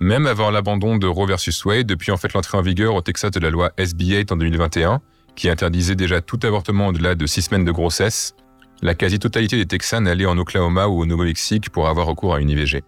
Même 0.00 0.26
avant 0.26 0.50
l'abandon 0.50 0.96
de 0.96 1.08
Roe 1.08 1.26
versus 1.26 1.64
Wade, 1.64 1.86
depuis 1.86 2.12
en 2.12 2.16
fait 2.16 2.32
l'entrée 2.32 2.58
en 2.58 2.62
vigueur 2.62 2.94
au 2.94 3.00
Texas 3.00 3.32
de 3.32 3.40
la 3.40 3.50
loi 3.50 3.70
SB8 3.78 4.32
en 4.32 4.36
2021, 4.36 5.00
qui 5.38 5.48
interdisait 5.48 5.94
déjà 5.94 6.20
tout 6.20 6.40
avortement 6.42 6.88
au-delà 6.88 7.14
de 7.14 7.24
six 7.24 7.42
semaines 7.42 7.64
de 7.64 7.70
grossesse, 7.70 8.34
la 8.82 8.94
quasi-totalité 8.94 9.56
des 9.56 9.66
Texans 9.66 10.06
allaient 10.06 10.26
en 10.26 10.36
Oklahoma 10.36 10.88
ou 10.88 11.00
au 11.00 11.06
Nouveau-Mexique 11.06 11.70
pour 11.70 11.88
avoir 11.88 12.08
recours 12.08 12.34
à 12.34 12.40
une 12.40 12.50
IVG. 12.50 12.82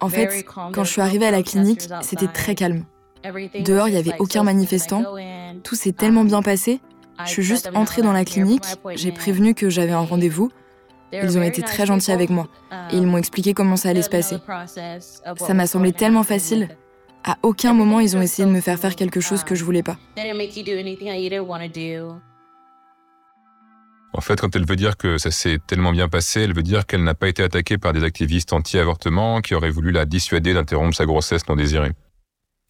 En 0.00 0.08
fait, 0.08 0.44
quand 0.72 0.84
je 0.84 0.90
suis 0.90 1.00
arrivée 1.00 1.26
à 1.26 1.30
la 1.30 1.42
clinique, 1.42 1.80
c'était 2.02 2.26
très 2.26 2.54
calme. 2.54 2.84
Dehors, 3.24 3.88
il 3.88 3.92
n'y 3.92 3.98
avait 3.98 4.16
aucun 4.18 4.42
manifestant. 4.42 5.02
Tout 5.62 5.76
s'est 5.76 5.92
tellement 5.92 6.24
bien 6.24 6.42
passé. 6.42 6.80
Je 7.24 7.30
suis 7.30 7.42
juste 7.42 7.70
entrée 7.74 8.02
dans 8.02 8.12
la 8.12 8.24
clinique, 8.24 8.64
j'ai 8.96 9.12
prévenu 9.12 9.54
que 9.54 9.70
j'avais 9.70 9.92
un 9.92 10.00
rendez-vous. 10.00 10.50
Ils 11.12 11.38
ont 11.38 11.42
été 11.42 11.62
très 11.62 11.86
gentils 11.86 12.12
avec 12.12 12.28
moi 12.28 12.48
et 12.90 12.96
ils 12.96 13.06
m'ont 13.06 13.18
expliqué 13.18 13.54
comment 13.54 13.76
ça 13.76 13.88
allait 13.88 14.02
se 14.02 14.10
passer. 14.10 14.36
Ça 15.36 15.54
m'a 15.54 15.66
semblé 15.66 15.92
tellement 15.92 16.22
facile. 16.22 16.68
À 17.24 17.38
aucun 17.42 17.72
moment, 17.72 18.00
ils 18.00 18.16
ont 18.16 18.22
essayé 18.22 18.46
de 18.46 18.52
me 18.52 18.60
faire 18.60 18.78
faire 18.78 18.96
quelque 18.96 19.20
chose 19.20 19.44
que 19.44 19.54
je 19.54 19.64
voulais 19.64 19.84
pas. 19.84 19.96
En 24.14 24.20
fait, 24.20 24.40
quand 24.40 24.54
elle 24.56 24.66
veut 24.66 24.76
dire 24.76 24.96
que 24.96 25.18
ça 25.18 25.30
s'est 25.30 25.58
tellement 25.66 25.92
bien 25.92 26.08
passé, 26.08 26.40
elle 26.40 26.54
veut 26.54 26.62
dire 26.62 26.84
qu'elle 26.84 27.04
n'a 27.04 27.14
pas 27.14 27.28
été 27.28 27.42
attaquée 27.42 27.78
par 27.78 27.92
des 27.92 28.04
activistes 28.04 28.52
anti-avortement 28.52 29.40
qui 29.40 29.54
auraient 29.54 29.70
voulu 29.70 29.90
la 29.90 30.04
dissuader 30.04 30.52
d'interrompre 30.52 30.94
sa 30.94 31.06
grossesse 31.06 31.48
non 31.48 31.56
désirée. 31.56 31.92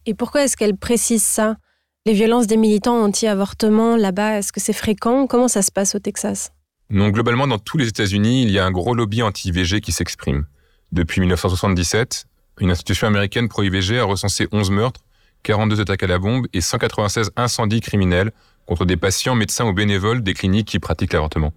Et 0.05 0.13
pourquoi 0.13 0.43
est-ce 0.43 0.55
qu'elle 0.55 0.77
précise 0.77 1.23
ça? 1.23 1.57
Les 2.05 2.13
violences 2.13 2.47
des 2.47 2.57
militants 2.57 3.01
anti-avortement 3.01 3.95
là-bas, 3.95 4.37
est-ce 4.37 4.53
que 4.53 4.59
c'est 4.59 4.73
fréquent 4.73 5.25
Comment 5.25 5.47
ça 5.47 5.61
se 5.61 5.71
passe 5.71 5.95
au 5.95 5.99
Texas? 5.99 6.51
Non, 6.89 7.09
globalement, 7.09 7.47
dans 7.47 7.59
tous 7.59 7.77
les 7.77 7.87
États-Unis, 7.87 8.43
il 8.43 8.51
y 8.51 8.59
a 8.59 8.65
un 8.65 8.71
gros 8.71 8.93
lobby 8.93 9.23
anti-IVG 9.23 9.81
qui 9.81 9.91
s'exprime. 9.91 10.45
Depuis 10.91 11.21
1977, 11.21 12.25
une 12.59 12.71
institution 12.71 13.07
américaine 13.07 13.49
pro-IVG 13.49 13.99
a 13.99 14.03
recensé 14.03 14.47
11 14.51 14.71
meurtres, 14.71 15.01
42 15.43 15.81
attaques 15.81 16.03
à 16.03 16.07
la 16.07 16.19
bombe 16.19 16.47
et 16.53 16.61
196 16.61 17.31
incendies 17.35 17.81
criminels 17.81 18.31
contre 18.65 18.85
des 18.85 18.97
patients, 18.97 19.35
médecins 19.35 19.65
ou 19.65 19.73
bénévoles 19.73 20.23
des 20.23 20.33
cliniques 20.33 20.67
qui 20.67 20.79
pratiquent 20.79 21.13
l'avortement. 21.13 21.53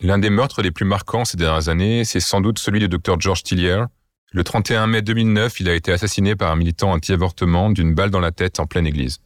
L'un 0.00 0.18
des 0.18 0.30
meurtres 0.30 0.62
les 0.62 0.72
plus 0.72 0.84
marquants 0.84 1.24
ces 1.24 1.36
dernières 1.36 1.68
années, 1.68 2.04
c'est 2.04 2.20
sans 2.20 2.40
doute 2.40 2.58
celui 2.58 2.80
du 2.80 2.88
docteur 2.88 3.20
George 3.20 3.42
Tillier. 3.44 3.84
Le 4.32 4.42
31 4.42 4.88
mai 4.88 5.02
2009, 5.02 5.60
il 5.60 5.68
a 5.68 5.74
été 5.74 5.92
assassiné 5.92 6.34
par 6.34 6.50
un 6.50 6.56
militant 6.56 6.90
anti-avortement 6.90 7.70
d'une 7.70 7.94
balle 7.94 8.10
dans 8.10 8.20
la 8.20 8.32
tête 8.32 8.58
en 8.58 8.66
pleine 8.66 8.86
église. 8.86 9.20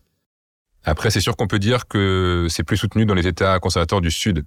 Après, 0.84 1.10
c'est 1.10 1.20
sûr 1.20 1.36
qu'on 1.36 1.46
peut 1.46 1.58
dire 1.58 1.88
que 1.88 2.46
c'est 2.50 2.64
plus 2.64 2.76
soutenu 2.76 3.06
dans 3.06 3.14
les 3.14 3.26
États 3.26 3.58
conservateurs 3.58 4.00
du 4.00 4.10
Sud, 4.10 4.44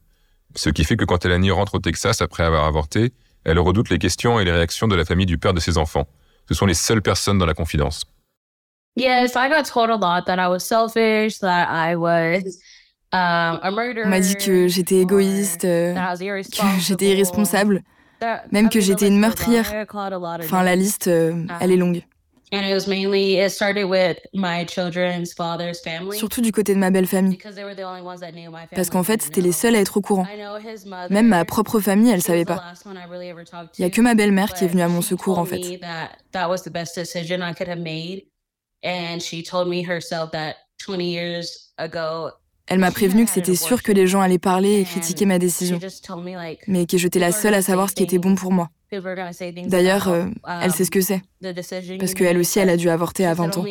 ce 0.56 0.70
qui 0.70 0.84
fait 0.84 0.98
que 0.98 1.06
quand 1.06 1.26
Elanie 1.26 1.52
rentre 1.52 1.76
au 1.76 1.80
Texas 1.80 2.22
après 2.22 2.44
avoir 2.44 2.66
avorté, 2.66 3.12
elle 3.44 3.60
redoute 3.60 3.90
les 3.90 3.98
questions 3.98 4.40
et 4.40 4.46
les 4.46 4.52
réactions 4.52 4.88
de 4.88 4.96
la 4.96 5.06
famille 5.06 5.26
du 5.26 5.38
père 5.38 5.54
de 5.54 5.60
ses 5.60 5.78
enfants. 5.78 6.08
Ce 6.48 6.54
sont 6.54 6.66
les 6.66 6.74
seules 6.74 7.02
personnes 7.02 7.38
dans 7.38 7.46
la 7.46 7.54
confidence. 7.54 8.06
Yes, 8.96 9.36
I 9.36 9.48
got 9.50 9.64
told 9.64 9.90
a 9.90 9.96
lot 9.96 10.26
that 10.26 10.38
I 10.38 10.50
was 10.50 10.60
selfish, 10.60 11.40
that 11.40 11.70
I 11.70 11.96
was 11.96 12.44
um, 13.14 13.60
a 13.62 13.72
murderer. 13.72 14.06
On 14.06 14.10
m'a 14.10 14.20
dit 14.20 14.36
que 14.36 14.68
j'étais 14.68 14.98
égoïste, 14.98 15.64
euh, 15.64 15.94
que 15.94 16.80
j'étais 16.80 17.12
irresponsable, 17.12 17.84
même 18.52 18.70
que 18.70 18.82
j'étais 18.82 19.08
une 19.08 19.18
meurtrière. 19.20 19.72
Enfin, 19.94 20.64
la 20.64 20.76
liste, 20.76 21.08
euh, 21.08 21.46
elle 21.62 21.72
est 21.72 21.78
longue. 21.78 22.04
Surtout 26.12 26.42
du 26.42 26.52
côté 26.52 26.74
de 26.74 26.80
ma 26.80 26.92
belle 26.92 27.08
famille. 27.08 27.38
Parce 28.76 28.90
qu'en 28.90 29.04
fait, 29.04 29.22
c'était 29.22 29.42
les 29.42 29.54
seuls 29.54 29.76
à 29.76 29.80
être 29.80 29.98
au 29.98 30.02
courant. 30.02 30.28
Même 31.10 31.28
ma 31.28 31.46
propre 31.46 31.80
famille, 31.80 32.12
elle 32.12 32.22
savait 32.22 32.44
pas. 32.46 32.62
Il 33.78 33.82
y 33.82 33.86
a 33.86 33.90
que 33.90 34.02
ma 34.02 34.16
belle-mère 34.16 34.54
qui 34.54 34.66
est 34.66 34.68
venue 34.68 34.82
à 34.82 34.90
mon 34.90 35.02
secours, 35.02 35.40
en 35.40 35.46
fait. 35.46 35.62
Elle 42.68 42.80
m'a 42.80 42.92
prévenu 42.92 43.26
que 43.26 43.32
c'était 43.32 43.56
sûr 43.56 43.82
que 43.84 43.92
les 43.92 44.08
gens 44.08 44.22
allaient 44.22 44.38
parler 44.40 44.80
et 44.82 44.84
critiquer 44.86 45.26
ma 45.26 45.40
décision, 45.40 45.80
mais 46.68 46.86
que 46.86 46.98
j'étais 46.98 47.20
la 47.20 47.32
seule 47.32 47.54
à 47.54 47.62
savoir 47.62 47.90
ce 47.90 47.96
qui 47.96 48.04
était 48.04 48.18
bon 48.18 48.36
pour 48.36 48.52
moi. 48.52 48.70
D'ailleurs, 49.70 50.08
euh, 50.10 50.26
elle 50.62 50.72
sait 50.72 50.86
ce 50.86 50.92
que 50.92 51.02
c'est, 51.02 51.22
parce 51.98 52.14
qu'elle 52.14 52.38
aussi, 52.38 52.60
elle 52.60 52.70
a 52.70 52.78
dû 52.78 52.90
avorter 52.90 53.26
à 53.26 53.34
20 53.34 53.58
ans. 53.58 53.62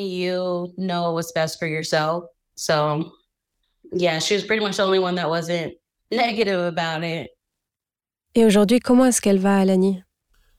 Et 8.34 8.44
aujourd'hui, 8.44 8.80
comment 8.80 9.06
est-ce 9.06 9.20
qu'elle 9.20 9.38
va, 9.38 9.58
Alani? 9.58 10.02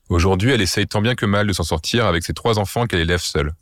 Aujourd'hui, 0.08 0.50
elle 0.50 0.60
essaye 0.60 0.86
tant 0.86 1.00
bien 1.00 1.14
que 1.14 1.24
mal 1.24 1.46
de 1.46 1.52
s'en 1.52 1.62
sortir 1.62 2.06
avec 2.06 2.22
ses 2.22 2.34
trois 2.34 2.58
enfants 2.58 2.86
qu'elle 2.86 3.00
élève 3.00 3.20
seule. 3.20 3.52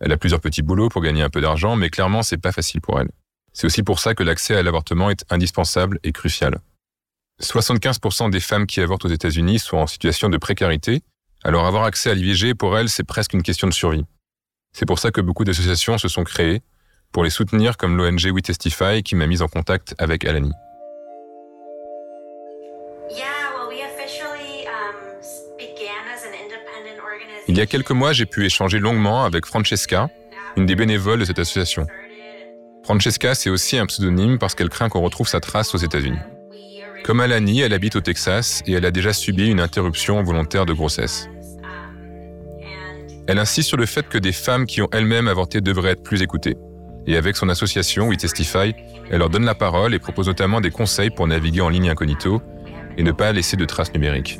Elle 0.00 0.12
a 0.12 0.16
plusieurs 0.16 0.40
petits 0.40 0.62
boulots 0.62 0.88
pour 0.88 1.02
gagner 1.02 1.22
un 1.22 1.30
peu 1.30 1.40
d'argent, 1.40 1.76
mais 1.76 1.90
clairement, 1.90 2.22
c'est 2.22 2.38
pas 2.38 2.52
facile 2.52 2.80
pour 2.80 3.00
elle. 3.00 3.10
C'est 3.52 3.66
aussi 3.66 3.82
pour 3.82 3.98
ça 3.98 4.14
que 4.14 4.22
l'accès 4.22 4.54
à 4.56 4.62
l'avortement 4.62 5.10
est 5.10 5.24
indispensable 5.30 5.98
et 6.02 6.12
crucial. 6.12 6.60
75% 7.40 8.30
des 8.30 8.40
femmes 8.40 8.66
qui 8.66 8.80
avortent 8.80 9.04
aux 9.04 9.08
États-Unis 9.08 9.58
sont 9.58 9.78
en 9.78 9.86
situation 9.86 10.28
de 10.28 10.36
précarité, 10.36 11.02
alors 11.42 11.66
avoir 11.66 11.84
accès 11.84 12.10
à 12.10 12.14
l'IVG, 12.14 12.54
pour 12.54 12.76
elles, 12.76 12.88
c'est 12.88 13.04
presque 13.04 13.32
une 13.32 13.42
question 13.42 13.66
de 13.66 13.72
survie. 13.72 14.04
C'est 14.72 14.86
pour 14.86 14.98
ça 14.98 15.10
que 15.10 15.20
beaucoup 15.20 15.44
d'associations 15.44 15.96
se 15.98 16.08
sont 16.08 16.24
créées, 16.24 16.62
pour 17.12 17.24
les 17.24 17.30
soutenir 17.30 17.76
comme 17.76 17.96
l'ONG 17.96 18.30
We 18.32 18.42
Testify 18.42 19.02
qui 19.02 19.16
m'a 19.16 19.26
mise 19.26 19.42
en 19.42 19.48
contact 19.48 19.94
avec 19.98 20.24
Alani. 20.24 20.52
Il 27.48 27.58
y 27.58 27.60
a 27.60 27.66
quelques 27.66 27.90
mois, 27.90 28.12
j'ai 28.12 28.26
pu 28.26 28.44
échanger 28.44 28.78
longuement 28.78 29.24
avec 29.24 29.44
Francesca, 29.44 30.08
une 30.56 30.66
des 30.66 30.76
bénévoles 30.76 31.18
de 31.18 31.24
cette 31.24 31.38
association. 31.38 31.86
Francesca, 32.84 33.34
c'est 33.34 33.50
aussi 33.50 33.76
un 33.76 33.86
pseudonyme 33.86 34.38
parce 34.38 34.54
qu'elle 34.54 34.68
craint 34.68 34.88
qu'on 34.88 35.00
retrouve 35.00 35.26
sa 35.26 35.40
trace 35.40 35.74
aux 35.74 35.78
États-Unis. 35.78 36.20
Comme 37.04 37.20
Alani, 37.20 37.60
elle 37.60 37.72
habite 37.72 37.96
au 37.96 38.00
Texas 38.00 38.62
et 38.66 38.72
elle 38.72 38.84
a 38.84 38.90
déjà 38.90 39.12
subi 39.12 39.50
une 39.50 39.60
interruption 39.60 40.22
volontaire 40.22 40.66
de 40.66 40.72
grossesse. 40.72 41.28
Elle 43.26 43.38
insiste 43.38 43.68
sur 43.68 43.76
le 43.76 43.86
fait 43.86 44.08
que 44.08 44.18
des 44.18 44.32
femmes 44.32 44.66
qui 44.66 44.82
ont 44.82 44.88
elles-mêmes 44.92 45.28
avorté 45.28 45.60
devraient 45.60 45.92
être 45.92 46.02
plus 46.02 46.22
écoutées. 46.22 46.56
Et 47.06 47.16
avec 47.16 47.36
son 47.36 47.48
association 47.48 48.08
We 48.08 48.18
Testify, 48.18 48.74
elle 49.10 49.18
leur 49.18 49.30
donne 49.30 49.44
la 49.44 49.54
parole 49.54 49.94
et 49.94 49.98
propose 49.98 50.26
notamment 50.26 50.60
des 50.60 50.70
conseils 50.70 51.10
pour 51.10 51.26
naviguer 51.26 51.60
en 51.60 51.68
ligne 51.68 51.88
incognito 51.88 52.42
et 52.96 53.02
ne 53.02 53.12
pas 53.12 53.32
laisser 53.32 53.56
de 53.56 53.64
traces 53.64 53.92
numériques. 53.94 54.38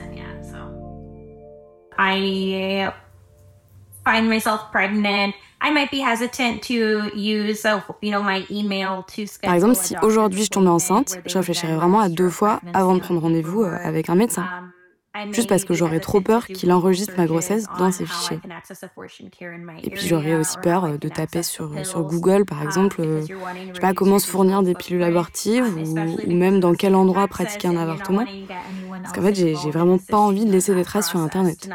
Par 9.46 9.54
exemple, 9.54 9.74
si 9.74 9.94
aujourd'hui 10.02 10.44
je 10.44 10.50
tombais 10.50 10.68
enceinte, 10.68 11.18
je 11.26 11.36
réfléchirais 11.36 11.74
vraiment 11.76 12.00
à 12.00 12.08
deux 12.08 12.30
fois 12.30 12.60
avant 12.72 12.94
de 12.94 13.00
prendre 13.00 13.20
rendez-vous 13.20 13.62
euh, 13.62 13.76
avec 13.82 14.08
un 14.08 14.14
médecin. 14.14 14.44
Juste 15.32 15.48
parce 15.48 15.64
que 15.64 15.74
j'aurais 15.74 15.98
trop 15.98 16.20
peur 16.20 16.46
qu'il 16.46 16.72
enregistre 16.72 17.14
ma 17.16 17.26
grossesse 17.26 17.66
dans 17.78 17.90
ses 17.90 18.06
fichiers. 18.06 18.38
Et 19.82 19.90
puis 19.90 20.06
j'aurais 20.06 20.34
aussi 20.34 20.56
peur 20.62 20.84
euh, 20.84 20.96
de 20.98 21.08
taper 21.08 21.42
sur, 21.42 21.84
sur 21.84 22.02
Google, 22.04 22.44
par 22.44 22.62
exemple, 22.62 23.00
euh, 23.00 23.22
je 23.22 23.74
sais 23.74 23.80
pas 23.80 23.92
comment 23.92 24.20
se 24.20 24.28
fournir 24.28 24.62
des 24.62 24.74
pilules 24.74 25.02
abortives 25.02 25.76
ou, 25.76 26.32
même 26.32 26.60
dans 26.60 26.74
quel 26.74 26.94
endroit 26.94 27.26
pratiquer 27.26 27.66
un 27.66 27.76
avortement. 27.76 28.24
Parce 29.02 29.12
qu'en 29.12 29.22
fait, 29.22 29.34
j'ai 29.34 29.54
vraiment 29.54 29.98
pas 29.98 30.18
envie 30.18 30.44
de 30.44 30.52
laisser 30.52 30.74
des 30.74 30.84
traces 30.84 31.08
sur 31.08 31.18
Internet. 31.18 31.68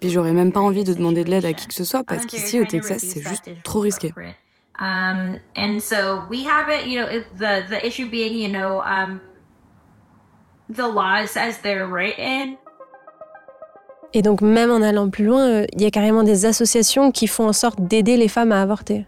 Puis 0.00 0.10
j'aurais 0.10 0.32
même 0.32 0.52
pas 0.52 0.60
envie 0.60 0.84
de 0.84 0.94
demander 0.94 1.24
de 1.24 1.30
l'aide 1.30 1.44
à 1.44 1.52
qui 1.52 1.66
que 1.66 1.74
ce 1.74 1.84
soit 1.84 2.04
parce 2.04 2.24
qu'ici 2.24 2.58
au 2.58 2.64
Texas, 2.64 3.02
c'est 3.02 3.22
juste 3.22 3.50
trop 3.64 3.80
risqué. 3.80 4.14
Um, 4.78 5.38
and 5.56 5.80
so 5.80 6.24
we 6.28 6.44
have 6.44 6.68
it, 6.68 6.86
you 6.86 7.00
know, 7.00 7.08
the 7.38 7.64
the 7.66 7.86
issue 7.86 8.10
being, 8.10 8.36
you 8.36 8.48
know, 8.48 8.82
um, 8.82 9.20
et 14.12 14.22
donc 14.22 14.40
même 14.40 14.70
en 14.70 14.80
allant 14.80 15.10
plus 15.10 15.24
loin, 15.24 15.46
euh, 15.46 15.66
il 15.74 15.82
y 15.82 15.84
a 15.84 15.90
carrément 15.90 16.22
des 16.22 16.46
associations 16.46 17.10
qui 17.10 17.26
font 17.26 17.48
en 17.48 17.52
sorte 17.52 17.82
d'aider 17.82 18.16
les 18.16 18.28
femmes 18.28 18.52
à 18.52 18.62
avorter. 18.62 19.04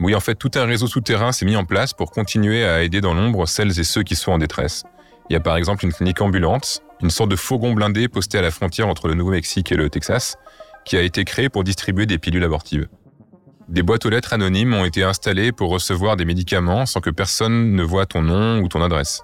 Oui, 0.00 0.14
en 0.14 0.20
fait, 0.20 0.34
tout 0.34 0.50
un 0.56 0.64
réseau 0.64 0.86
souterrain 0.86 1.30
s'est 1.30 1.44
mis 1.44 1.56
en 1.56 1.64
place 1.64 1.92
pour 1.92 2.10
continuer 2.10 2.64
à 2.64 2.82
aider 2.82 3.00
dans 3.00 3.14
l'ombre 3.14 3.46
celles 3.46 3.78
et 3.78 3.84
ceux 3.84 4.02
qui 4.02 4.16
sont 4.16 4.32
en 4.32 4.38
détresse. 4.38 4.82
Il 5.30 5.34
y 5.34 5.36
a 5.36 5.40
par 5.40 5.56
exemple 5.56 5.84
une 5.84 5.92
clinique 5.92 6.20
ambulante, 6.20 6.82
une 7.00 7.10
sorte 7.10 7.30
de 7.30 7.36
fourgon 7.36 7.74
blindé 7.74 8.08
posté 8.08 8.38
à 8.38 8.42
la 8.42 8.50
frontière 8.50 8.88
entre 8.88 9.08
le 9.08 9.14
Nouveau-Mexique 9.14 9.70
et 9.70 9.76
le 9.76 9.88
Texas, 9.88 10.36
qui 10.84 10.96
a 10.96 11.02
été 11.02 11.24
créé 11.24 11.48
pour 11.48 11.62
distribuer 11.64 12.06
des 12.06 12.18
pilules 12.18 12.44
abortives. 12.44 12.88
Des 13.68 13.82
boîtes 13.82 14.04
aux 14.04 14.10
lettres 14.10 14.32
anonymes 14.32 14.74
ont 14.74 14.84
été 14.84 15.04
installées 15.04 15.52
pour 15.52 15.70
recevoir 15.70 16.16
des 16.16 16.24
médicaments 16.24 16.84
sans 16.84 17.00
que 17.00 17.10
personne 17.10 17.72
ne 17.72 17.82
voit 17.82 18.04
ton 18.04 18.20
nom 18.20 18.58
ou 18.58 18.68
ton 18.68 18.82
adresse. 18.82 19.22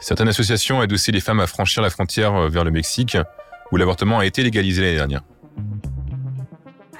Certaines 0.00 0.28
associations 0.28 0.82
aident 0.82 0.92
aussi 0.92 1.12
les 1.12 1.20
femmes 1.20 1.40
à 1.40 1.46
franchir 1.46 1.82
la 1.82 1.90
frontière 1.90 2.34
euh, 2.34 2.48
vers 2.48 2.64
le 2.64 2.70
Mexique, 2.70 3.16
où 3.72 3.76
l'avortement 3.76 4.18
a 4.18 4.26
été 4.26 4.42
légalisé 4.42 4.82
l'année 4.82 4.96
dernière. 4.96 5.22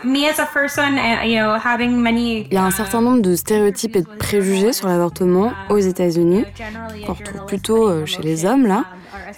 Il 0.05 0.17
y 0.17 0.27
a 2.57 2.65
un 2.65 2.71
certain 2.71 3.01
nombre 3.01 3.21
de 3.21 3.35
stéréotypes 3.35 3.97
et 3.97 4.03
de 4.03 4.07
préjugés 4.07 4.73
sur 4.73 4.87
l'avortement 4.87 5.53
aux 5.71 5.79
États-Unis, 5.79 6.45
qu'on 7.05 7.15
retrouve 7.15 7.47
plutôt 7.47 7.89
euh, 7.89 8.07
chez 8.07 8.23
les 8.23 8.45
hommes 8.45 8.67
là. 8.67 8.85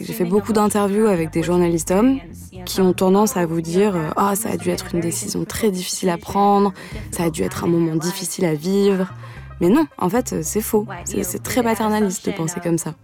J'ai 0.01 0.13
fait 0.13 0.25
beaucoup 0.25 0.53
d'interviews 0.53 1.07
avec 1.07 1.31
des 1.31 1.43
journalistes 1.43 1.91
hommes 1.91 2.21
qui 2.65 2.81
ont 2.81 2.93
tendance 2.93 3.37
à 3.37 3.47
vous 3.47 3.61
dire 3.61 3.97
euh, 3.97 4.11
Ah, 4.17 4.37
ça 4.37 4.51
a 4.51 4.57
dû 4.57 4.71
être 4.71 4.95
une 4.95 5.01
décision 5.01 5.45
très 5.45 5.71
difficile 5.71 6.11
à 6.11 6.19
prendre, 6.19 6.73
ça 7.11 7.25
a 7.25 7.31
dû 7.31 7.43
être 7.43 7.65
un 7.65 7.69
moment 7.69 7.97
difficile 7.97 8.45
à 8.45 8.55
vivre. 8.55 9.13
Mais 9.61 9.69
non, 9.69 9.87
en 9.99 10.09
fait, 10.09 10.43
c'est 10.43 10.61
faux. 10.61 10.87
C'est 11.05 11.43
très 11.43 11.63
paternaliste 11.63 12.27
de 12.27 12.33
penser 12.33 12.61
comme 12.61 12.79
ça. 12.79 12.95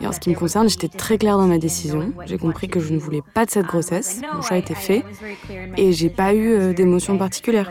Et 0.00 0.06
en 0.06 0.12
ce 0.12 0.20
qui 0.20 0.30
me 0.30 0.34
concerne, 0.34 0.68
j'étais 0.68 0.88
très 0.88 1.18
claire 1.18 1.38
dans 1.38 1.46
ma 1.46 1.58
décision. 1.58 2.12
J'ai 2.26 2.38
compris 2.38 2.68
que 2.68 2.80
je 2.80 2.92
ne 2.92 2.98
voulais 2.98 3.22
pas 3.34 3.44
de 3.44 3.50
cette 3.50 3.66
grossesse. 3.66 4.20
Mon 4.32 4.42
choix 4.42 4.56
était 4.56 4.74
fait. 4.74 5.04
Et 5.76 5.92
j'ai 5.92 6.10
pas 6.10 6.34
eu 6.34 6.52
euh, 6.52 6.72
d'émotion 6.72 7.18
particulière. 7.18 7.70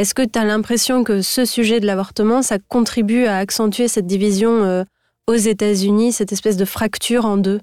Est-ce 0.00 0.14
que 0.14 0.22
tu 0.22 0.38
as 0.38 0.46
l'impression 0.46 1.04
que 1.04 1.20
ce 1.20 1.44
sujet 1.44 1.78
de 1.78 1.84
l'avortement, 1.84 2.40
ça 2.40 2.58
contribue 2.58 3.26
à 3.26 3.36
accentuer 3.36 3.86
cette 3.86 4.06
division 4.06 4.64
euh, 4.64 4.82
aux 5.26 5.34
États-Unis, 5.34 6.12
cette 6.12 6.32
espèce 6.32 6.56
de 6.56 6.64
fracture 6.64 7.26
en 7.26 7.36
deux? 7.36 7.60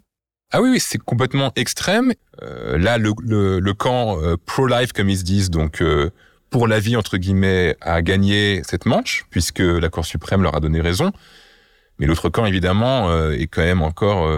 Ah 0.52 0.62
oui, 0.62 0.80
c'est 0.80 1.00
complètement 1.00 1.52
extrême. 1.56 2.14
Euh, 2.44 2.78
là, 2.78 3.00
le, 3.00 3.72
camp 3.74 4.22
euh, 4.22 4.36
pro-life, 4.46 4.94
comme 4.94 5.10
ils 5.10 5.18
se 5.18 5.24
disent, 5.24 5.50
donc 5.50 5.84
pour 6.52 6.68
la 6.68 6.80
vie, 6.80 6.96
entre 6.96 7.18
guillemets, 7.18 7.76
a 7.82 8.04
gagné 8.04 8.62
cette 8.64 8.86
manche, 8.86 9.26
puisque 9.32 9.58
la 9.58 9.90
Cour 9.90 10.06
suprême 10.06 10.44
leur 10.44 10.54
a 10.54 10.60
donné 10.60 10.80
raison. 10.80 11.12
Mais 11.98 12.06
l'autre 12.06 12.30
camp, 12.30 12.46
évidemment, 12.46 13.32
est 13.32 13.48
quand 13.48 13.64
même 13.64 13.82
encore 13.82 14.32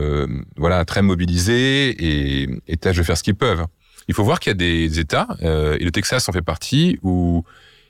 voilà 0.55 0.85
très 0.85 1.01
mobilisé 1.01 2.47
et 2.65 2.77
tâche 2.77 2.95
de 2.95 3.03
faire 3.03 3.17
ce 3.17 3.23
qu'ils 3.23 3.35
peuvent. 3.35 3.65
Il 4.07 4.13
faut 4.13 4.23
voir 4.23 4.39
qu'il 4.39 4.51
y 4.51 4.55
a 4.55 4.57
des 4.57 5.01
États, 5.01 5.27
et 5.41 5.83
le 5.83 5.91
Texas 5.91 6.29
en 6.29 6.31
fait 6.31 6.41
partie, 6.41 6.97
où 7.03 7.43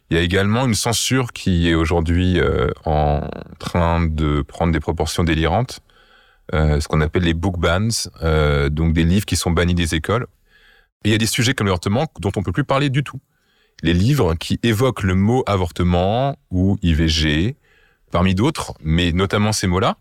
il 0.09 0.17
y 0.17 0.19
a 0.19 0.23
également 0.23 0.65
une 0.65 0.75
censure 0.75 1.33
qui 1.33 1.69
est 1.69 1.75
aujourd'hui 1.75 2.39
en 2.85 3.29
train 3.59 4.05
de 4.05 4.41
prendre 4.41 4.73
des 4.73 4.79
proportions 4.79 5.23
délirantes. 5.23 5.81
Euh, 6.53 6.79
ce 6.79 6.87
qu'on 6.87 7.01
appelle 7.01 7.23
les 7.23 7.35
book 7.35 7.59
bans, 7.59 7.89
euh, 8.23 8.69
donc 8.69 8.93
des 8.93 9.03
livres 9.03 9.25
qui 9.25 9.35
sont 9.35 9.51
bannis 9.51 9.75
des 9.75 9.93
écoles. 9.93 10.25
Et 11.03 11.09
il 11.09 11.11
y 11.11 11.15
a 11.15 11.19
des 11.19 11.27
sujets 11.27 11.53
comme 11.53 11.67
l'avortement 11.67 12.07
dont 12.19 12.31
on 12.35 12.43
peut 12.43 12.51
plus 12.51 12.63
parler 12.63 12.89
du 12.89 13.03
tout. 13.03 13.19
Les 13.83 13.93
livres 13.93 14.35
qui 14.35 14.59
évoquent 14.63 15.03
le 15.03 15.15
mot 15.15 15.43
avortement 15.45 16.37
ou 16.49 16.77
IVG, 16.81 17.55
parmi 18.11 18.35
d'autres, 18.35 18.73
mais 18.81 19.11
notamment 19.11 19.51
ces 19.51 19.67
mots-là, 19.67 19.97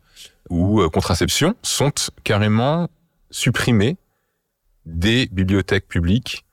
ou 0.48 0.80
euh, 0.80 0.88
contraception, 0.88 1.54
sont 1.62 1.92
carrément 2.24 2.88
supprimés 3.30 3.98
des 4.86 5.28
bibliothèques 5.30 5.86
publiques, 5.86 6.46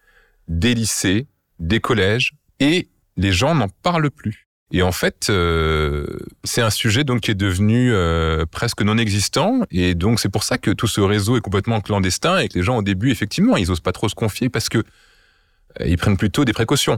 des 0.50 0.76
lycées, 0.76 1.26
des 1.60 1.80
collèges, 1.80 2.34
et 2.60 2.90
les 3.18 3.32
gens 3.32 3.56
n'en 3.56 3.70
parlent 3.82 4.12
plus. 4.12 4.46
Et 4.72 4.82
en 4.82 4.92
fait, 4.92 5.28
euh, 5.30 6.06
c'est 6.44 6.62
un 6.62 6.70
sujet 6.70 7.04
donc 7.04 7.22
qui 7.22 7.32
est 7.32 7.36
devenu 7.36 7.94
euh, 7.94 8.46
presque 8.50 8.82
non 8.82 8.98
existant. 8.98 9.62
Et 9.72 9.94
donc 9.94 10.20
c'est 10.20 10.30
pour 10.30 10.44
ça 10.44 10.58
que 10.58 10.72
tout 10.72 10.88
ce 10.88 11.02
réseau 11.02 11.38
est 11.38 11.42
complètement 11.42 11.82
clandestin 11.82 12.40
et 12.40 12.50
que 12.50 12.58
les 12.58 12.64
gens 12.64 12.78
au 12.78 12.82
début, 12.82 13.12
effectivement, 13.12 13.58
ils 13.58 13.72
osent 13.72 13.80
pas 13.80 13.92
trop 13.92 14.10
se 14.10 14.16
confier 14.16 14.50
parce 14.50 14.70
que 14.70 14.80
euh, 14.80 15.86
ils 15.86 15.98
prennent 15.98 16.18
plutôt 16.18 16.46
des 16.46 16.54
précautions. 16.54 16.98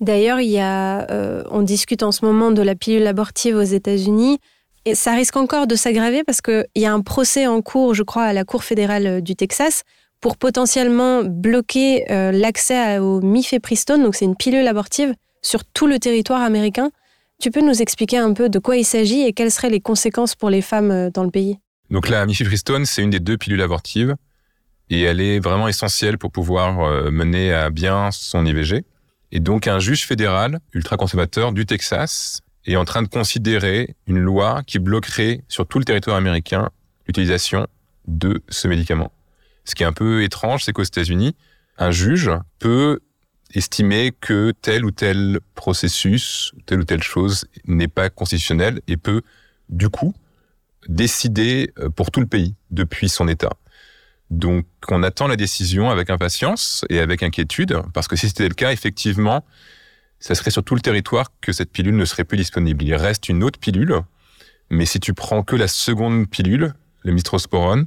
D'ailleurs, 0.00 0.38
il 0.40 0.50
y 0.50 0.60
a, 0.60 1.06
on 1.50 1.62
discute 1.62 2.04
en 2.04 2.12
ce 2.12 2.24
moment 2.24 2.52
de 2.52 2.62
la 2.62 2.76
pilule 2.76 3.06
abortive 3.08 3.56
aux 3.56 3.62
États-Unis. 3.62 4.38
Et 4.84 4.94
ça 4.94 5.12
risque 5.12 5.36
encore 5.36 5.66
de 5.66 5.74
s'aggraver 5.74 6.22
parce 6.22 6.40
qu'il 6.40 6.64
y 6.76 6.86
a 6.86 6.92
un 6.92 7.00
procès 7.00 7.48
en 7.48 7.62
cours, 7.62 7.94
je 7.94 8.04
crois, 8.04 8.22
à 8.22 8.32
la 8.32 8.44
Cour 8.44 8.62
fédérale 8.62 9.22
du 9.22 9.34
Texas 9.34 9.82
pour 10.20 10.36
potentiellement 10.36 11.24
bloquer 11.24 12.04
l'accès 12.08 12.98
au 12.98 13.20
mifepristone, 13.20 14.04
donc 14.04 14.14
c'est 14.14 14.24
une 14.24 14.36
pilule 14.36 14.68
abortive, 14.68 15.14
sur 15.42 15.64
tout 15.64 15.86
le 15.86 15.98
territoire 15.98 16.42
américain. 16.42 16.90
Tu 17.40 17.50
peux 17.50 17.60
nous 17.60 17.80
expliquer 17.82 18.18
un 18.18 18.32
peu 18.32 18.48
de 18.48 18.58
quoi 18.58 18.76
il 18.76 18.84
s'agit 18.84 19.22
et 19.22 19.32
quelles 19.32 19.50
seraient 19.50 19.70
les 19.70 19.80
conséquences 19.80 20.34
pour 20.34 20.50
les 20.50 20.62
femmes 20.62 20.90
euh, 20.90 21.10
dans 21.10 21.24
le 21.24 21.30
pays? 21.30 21.58
Donc 21.90 22.08
la 22.08 22.26
mifepristone, 22.26 22.84
c'est 22.84 23.02
une 23.02 23.10
des 23.10 23.20
deux 23.20 23.36
pilules 23.36 23.62
abortives 23.62 24.16
et 24.90 25.02
elle 25.02 25.20
est 25.20 25.38
vraiment 25.38 25.68
essentielle 25.68 26.18
pour 26.18 26.32
pouvoir 26.32 26.80
euh, 26.80 27.10
mener 27.10 27.52
à 27.52 27.70
bien 27.70 28.10
son 28.10 28.44
IVG. 28.44 28.84
Et 29.32 29.40
donc 29.40 29.66
un 29.66 29.78
juge 29.78 30.06
fédéral 30.06 30.58
ultra-conservateur 30.72 31.52
du 31.52 31.66
Texas 31.66 32.40
est 32.66 32.76
en 32.76 32.84
train 32.84 33.02
de 33.02 33.08
considérer 33.08 33.94
une 34.06 34.18
loi 34.18 34.62
qui 34.66 34.78
bloquerait 34.78 35.42
sur 35.48 35.66
tout 35.66 35.78
le 35.78 35.84
territoire 35.84 36.16
américain 36.16 36.70
l'utilisation 37.06 37.66
de 38.06 38.42
ce 38.48 38.68
médicament. 38.68 39.12
Ce 39.64 39.74
qui 39.74 39.82
est 39.82 39.86
un 39.86 39.92
peu 39.92 40.22
étrange, 40.22 40.64
c'est 40.64 40.72
qu'aux 40.72 40.82
États-Unis, 40.82 41.36
un 41.78 41.90
juge 41.90 42.30
peut 42.58 43.00
estimer 43.54 44.12
que 44.20 44.52
tel 44.62 44.84
ou 44.84 44.90
tel 44.90 45.40
processus, 45.54 46.52
telle 46.66 46.80
ou 46.80 46.84
telle 46.84 47.02
chose 47.02 47.46
n'est 47.66 47.88
pas 47.88 48.10
constitutionnel 48.10 48.80
et 48.86 48.96
peut, 48.96 49.22
du 49.68 49.88
coup, 49.88 50.14
décider 50.88 51.72
euh, 51.78 51.88
pour 51.88 52.10
tout 52.10 52.20
le 52.20 52.26
pays 52.26 52.54
depuis 52.70 53.08
son 53.08 53.28
État. 53.28 53.52
Donc, 54.30 54.66
on 54.88 55.02
attend 55.02 55.26
la 55.26 55.36
décision 55.36 55.90
avec 55.90 56.10
impatience 56.10 56.84
et 56.90 57.00
avec 57.00 57.22
inquiétude, 57.22 57.80
parce 57.94 58.08
que 58.08 58.16
si 58.16 58.28
c'était 58.28 58.48
le 58.48 58.54
cas, 58.54 58.72
effectivement, 58.72 59.44
ça 60.20 60.34
serait 60.34 60.50
sur 60.50 60.62
tout 60.62 60.74
le 60.74 60.80
territoire 60.80 61.32
que 61.40 61.52
cette 61.52 61.70
pilule 61.70 61.96
ne 61.96 62.04
serait 62.04 62.24
plus 62.24 62.36
disponible. 62.36 62.84
Il 62.84 62.94
reste 62.94 63.28
une 63.28 63.42
autre 63.42 63.58
pilule, 63.58 64.02
mais 64.70 64.84
si 64.84 65.00
tu 65.00 65.14
prends 65.14 65.42
que 65.42 65.56
la 65.56 65.68
seconde 65.68 66.28
pilule, 66.28 66.74
le 67.02 67.12
mistrosporone, 67.12 67.86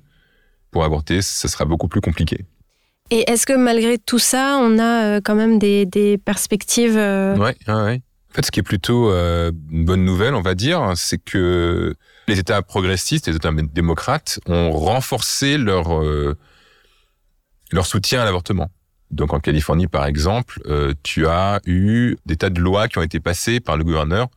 pour 0.71 0.83
avorter, 0.83 1.21
ça 1.21 1.47
sera 1.47 1.65
beaucoup 1.65 1.87
plus 1.87 2.01
compliqué. 2.01 2.45
Et 3.11 3.29
est-ce 3.29 3.45
que 3.45 3.53
malgré 3.53 3.97
tout 3.97 4.19
ça, 4.19 4.57
on 4.61 4.79
a 4.79 5.03
euh, 5.03 5.21
quand 5.21 5.35
même 5.35 5.59
des, 5.59 6.17
perspectives 6.23 6.97
euh, 6.97 7.35
Oui, 7.35 7.51
ouais, 7.67 8.01
En 8.29 8.33
fait, 8.33 8.45
ce 8.45 8.51
qui 8.51 8.61
est 8.61 8.63
plutôt 8.63 9.11
euh, 9.11 9.51
une 9.69 9.83
bonne 9.83 10.05
nouvelle, 10.05 10.33
on 10.33 10.41
va 10.41 10.55
dire, 10.55 10.93
c'est 10.95 11.17
que 11.17 11.93
les 12.29 12.39
États 12.39 12.61
progressistes, 12.61 13.27
les 13.27 13.35
États 13.35 13.51
démocrates, 13.51 14.39
ont 14.45 14.71
renforcé 14.71 15.57
leur, 15.57 16.01
leur 17.71 17.85
soutien 17.85 18.21
à 18.21 18.25
l'avortement. 18.25 18.69
Donc 19.09 19.33
en 19.33 19.41
Californie, 19.41 19.87
par 19.87 20.05
exemple, 20.05 20.61
tu 21.03 21.27
as 21.27 21.59
eu 21.65 22.15
des 22.25 22.37
tas 22.37 22.49
de 22.49 22.61
lois 22.61 22.87
qui 22.87 22.99
ont 22.99 23.03
été 23.03 23.19
passées 23.19 23.59
par 23.59 23.75
le 23.75 23.83
gouverneur 23.83 24.29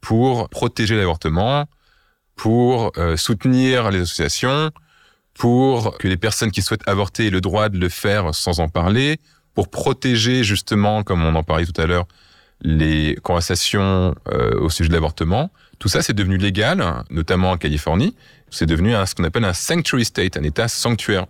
pour 0.00 0.48
protéger 0.48 0.96
l'avortement, 0.96 1.66
pour 2.34 2.92
soutenir 3.16 3.90
les 3.90 4.00
associations, 4.00 4.70
pour 5.38 5.98
que 5.98 6.08
les 6.08 6.16
personnes 6.16 6.50
qui 6.50 6.62
souhaitent 6.62 6.88
avorter 6.88 7.26
aient 7.26 7.30
le 7.30 7.40
droit 7.40 7.68
de 7.68 7.78
le 7.78 7.88
faire 7.88 8.34
sans 8.34 8.60
en 8.60 8.68
parler, 8.68 9.18
pour 9.54 9.68
protéger 9.68 10.44
justement, 10.44 11.02
comme 11.02 11.24
on 11.24 11.34
en 11.34 11.42
parlait 11.42 11.66
tout 11.66 11.80
à 11.80 11.86
l'heure, 11.86 12.06
les 12.62 13.16
conversations 13.22 14.14
euh, 14.28 14.58
au 14.60 14.70
sujet 14.70 14.88
de 14.88 14.94
l'avortement. 14.94 15.50
Tout 15.78 15.88
ça, 15.88 16.00
c'est 16.00 16.14
devenu 16.14 16.38
légal, 16.38 16.82
notamment 17.10 17.50
en 17.50 17.56
Californie. 17.58 18.14
C'est 18.50 18.66
devenu 18.66 18.92
ce 19.06 19.14
qu'on 19.14 19.24
appelle 19.24 19.44
un 19.44 19.52
sanctuary 19.52 20.06
state, 20.06 20.36
un 20.38 20.42
État 20.42 20.68
sanctuaire. 20.68 21.26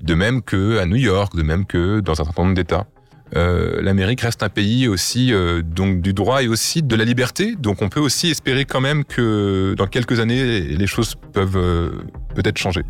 De 0.00 0.14
même 0.14 0.42
que 0.42 0.78
à 0.78 0.86
New 0.86 0.96
York, 0.96 1.34
de 1.36 1.42
même 1.42 1.66
que 1.66 2.00
dans 2.00 2.12
un 2.12 2.24
certain 2.24 2.42
nombre 2.42 2.54
d'États. 2.54 2.86
Euh, 3.34 3.80
L'Amérique 3.82 4.20
reste 4.20 4.42
un 4.42 4.48
pays 4.48 4.88
aussi 4.88 5.32
euh, 5.32 5.62
donc 5.62 6.00
du 6.00 6.12
droit 6.12 6.42
et 6.42 6.48
aussi 6.48 6.82
de 6.82 6.94
la 6.96 7.04
liberté. 7.04 7.56
Donc 7.56 7.82
on 7.82 7.88
peut 7.88 8.00
aussi 8.00 8.30
espérer 8.30 8.64
quand 8.64 8.80
même 8.80 9.04
que 9.04 9.74
dans 9.76 9.86
quelques 9.86 10.20
années, 10.20 10.60
les 10.60 10.86
choses 10.86 11.14
peuvent 11.32 11.92
peut-être 12.34 12.58
changer. 12.58 12.82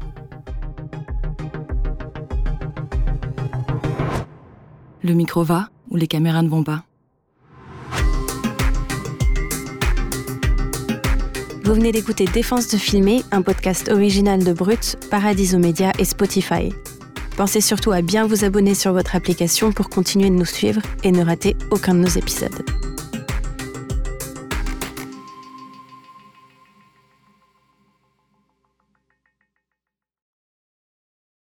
Le 5.04 5.14
micro 5.14 5.42
va 5.42 5.68
ou 5.90 5.96
les 5.96 6.06
caméras 6.06 6.42
ne 6.42 6.48
vont 6.48 6.62
pas. 6.62 6.84
Vous 11.64 11.74
venez 11.74 11.90
d'écouter 11.90 12.24
Défense 12.26 12.68
de 12.68 12.76
filmer, 12.76 13.22
un 13.30 13.42
podcast 13.42 13.88
original 13.90 14.44
de 14.44 14.52
Brut, 14.52 14.96
Paradiso 15.10 15.58
Media 15.58 15.92
et 15.98 16.04
Spotify. 16.04 16.72
Pensez 17.36 17.60
surtout 17.60 17.92
à 17.92 18.02
bien 18.02 18.26
vous 18.26 18.44
abonner 18.44 18.74
sur 18.74 18.92
votre 18.92 19.16
application 19.16 19.72
pour 19.72 19.88
continuer 19.88 20.28
de 20.28 20.34
nous 20.34 20.44
suivre 20.44 20.82
et 21.02 21.10
ne 21.10 21.24
rater 21.24 21.56
aucun 21.70 21.94
de 21.94 22.00
nos 22.00 22.08
épisodes. 22.08 22.64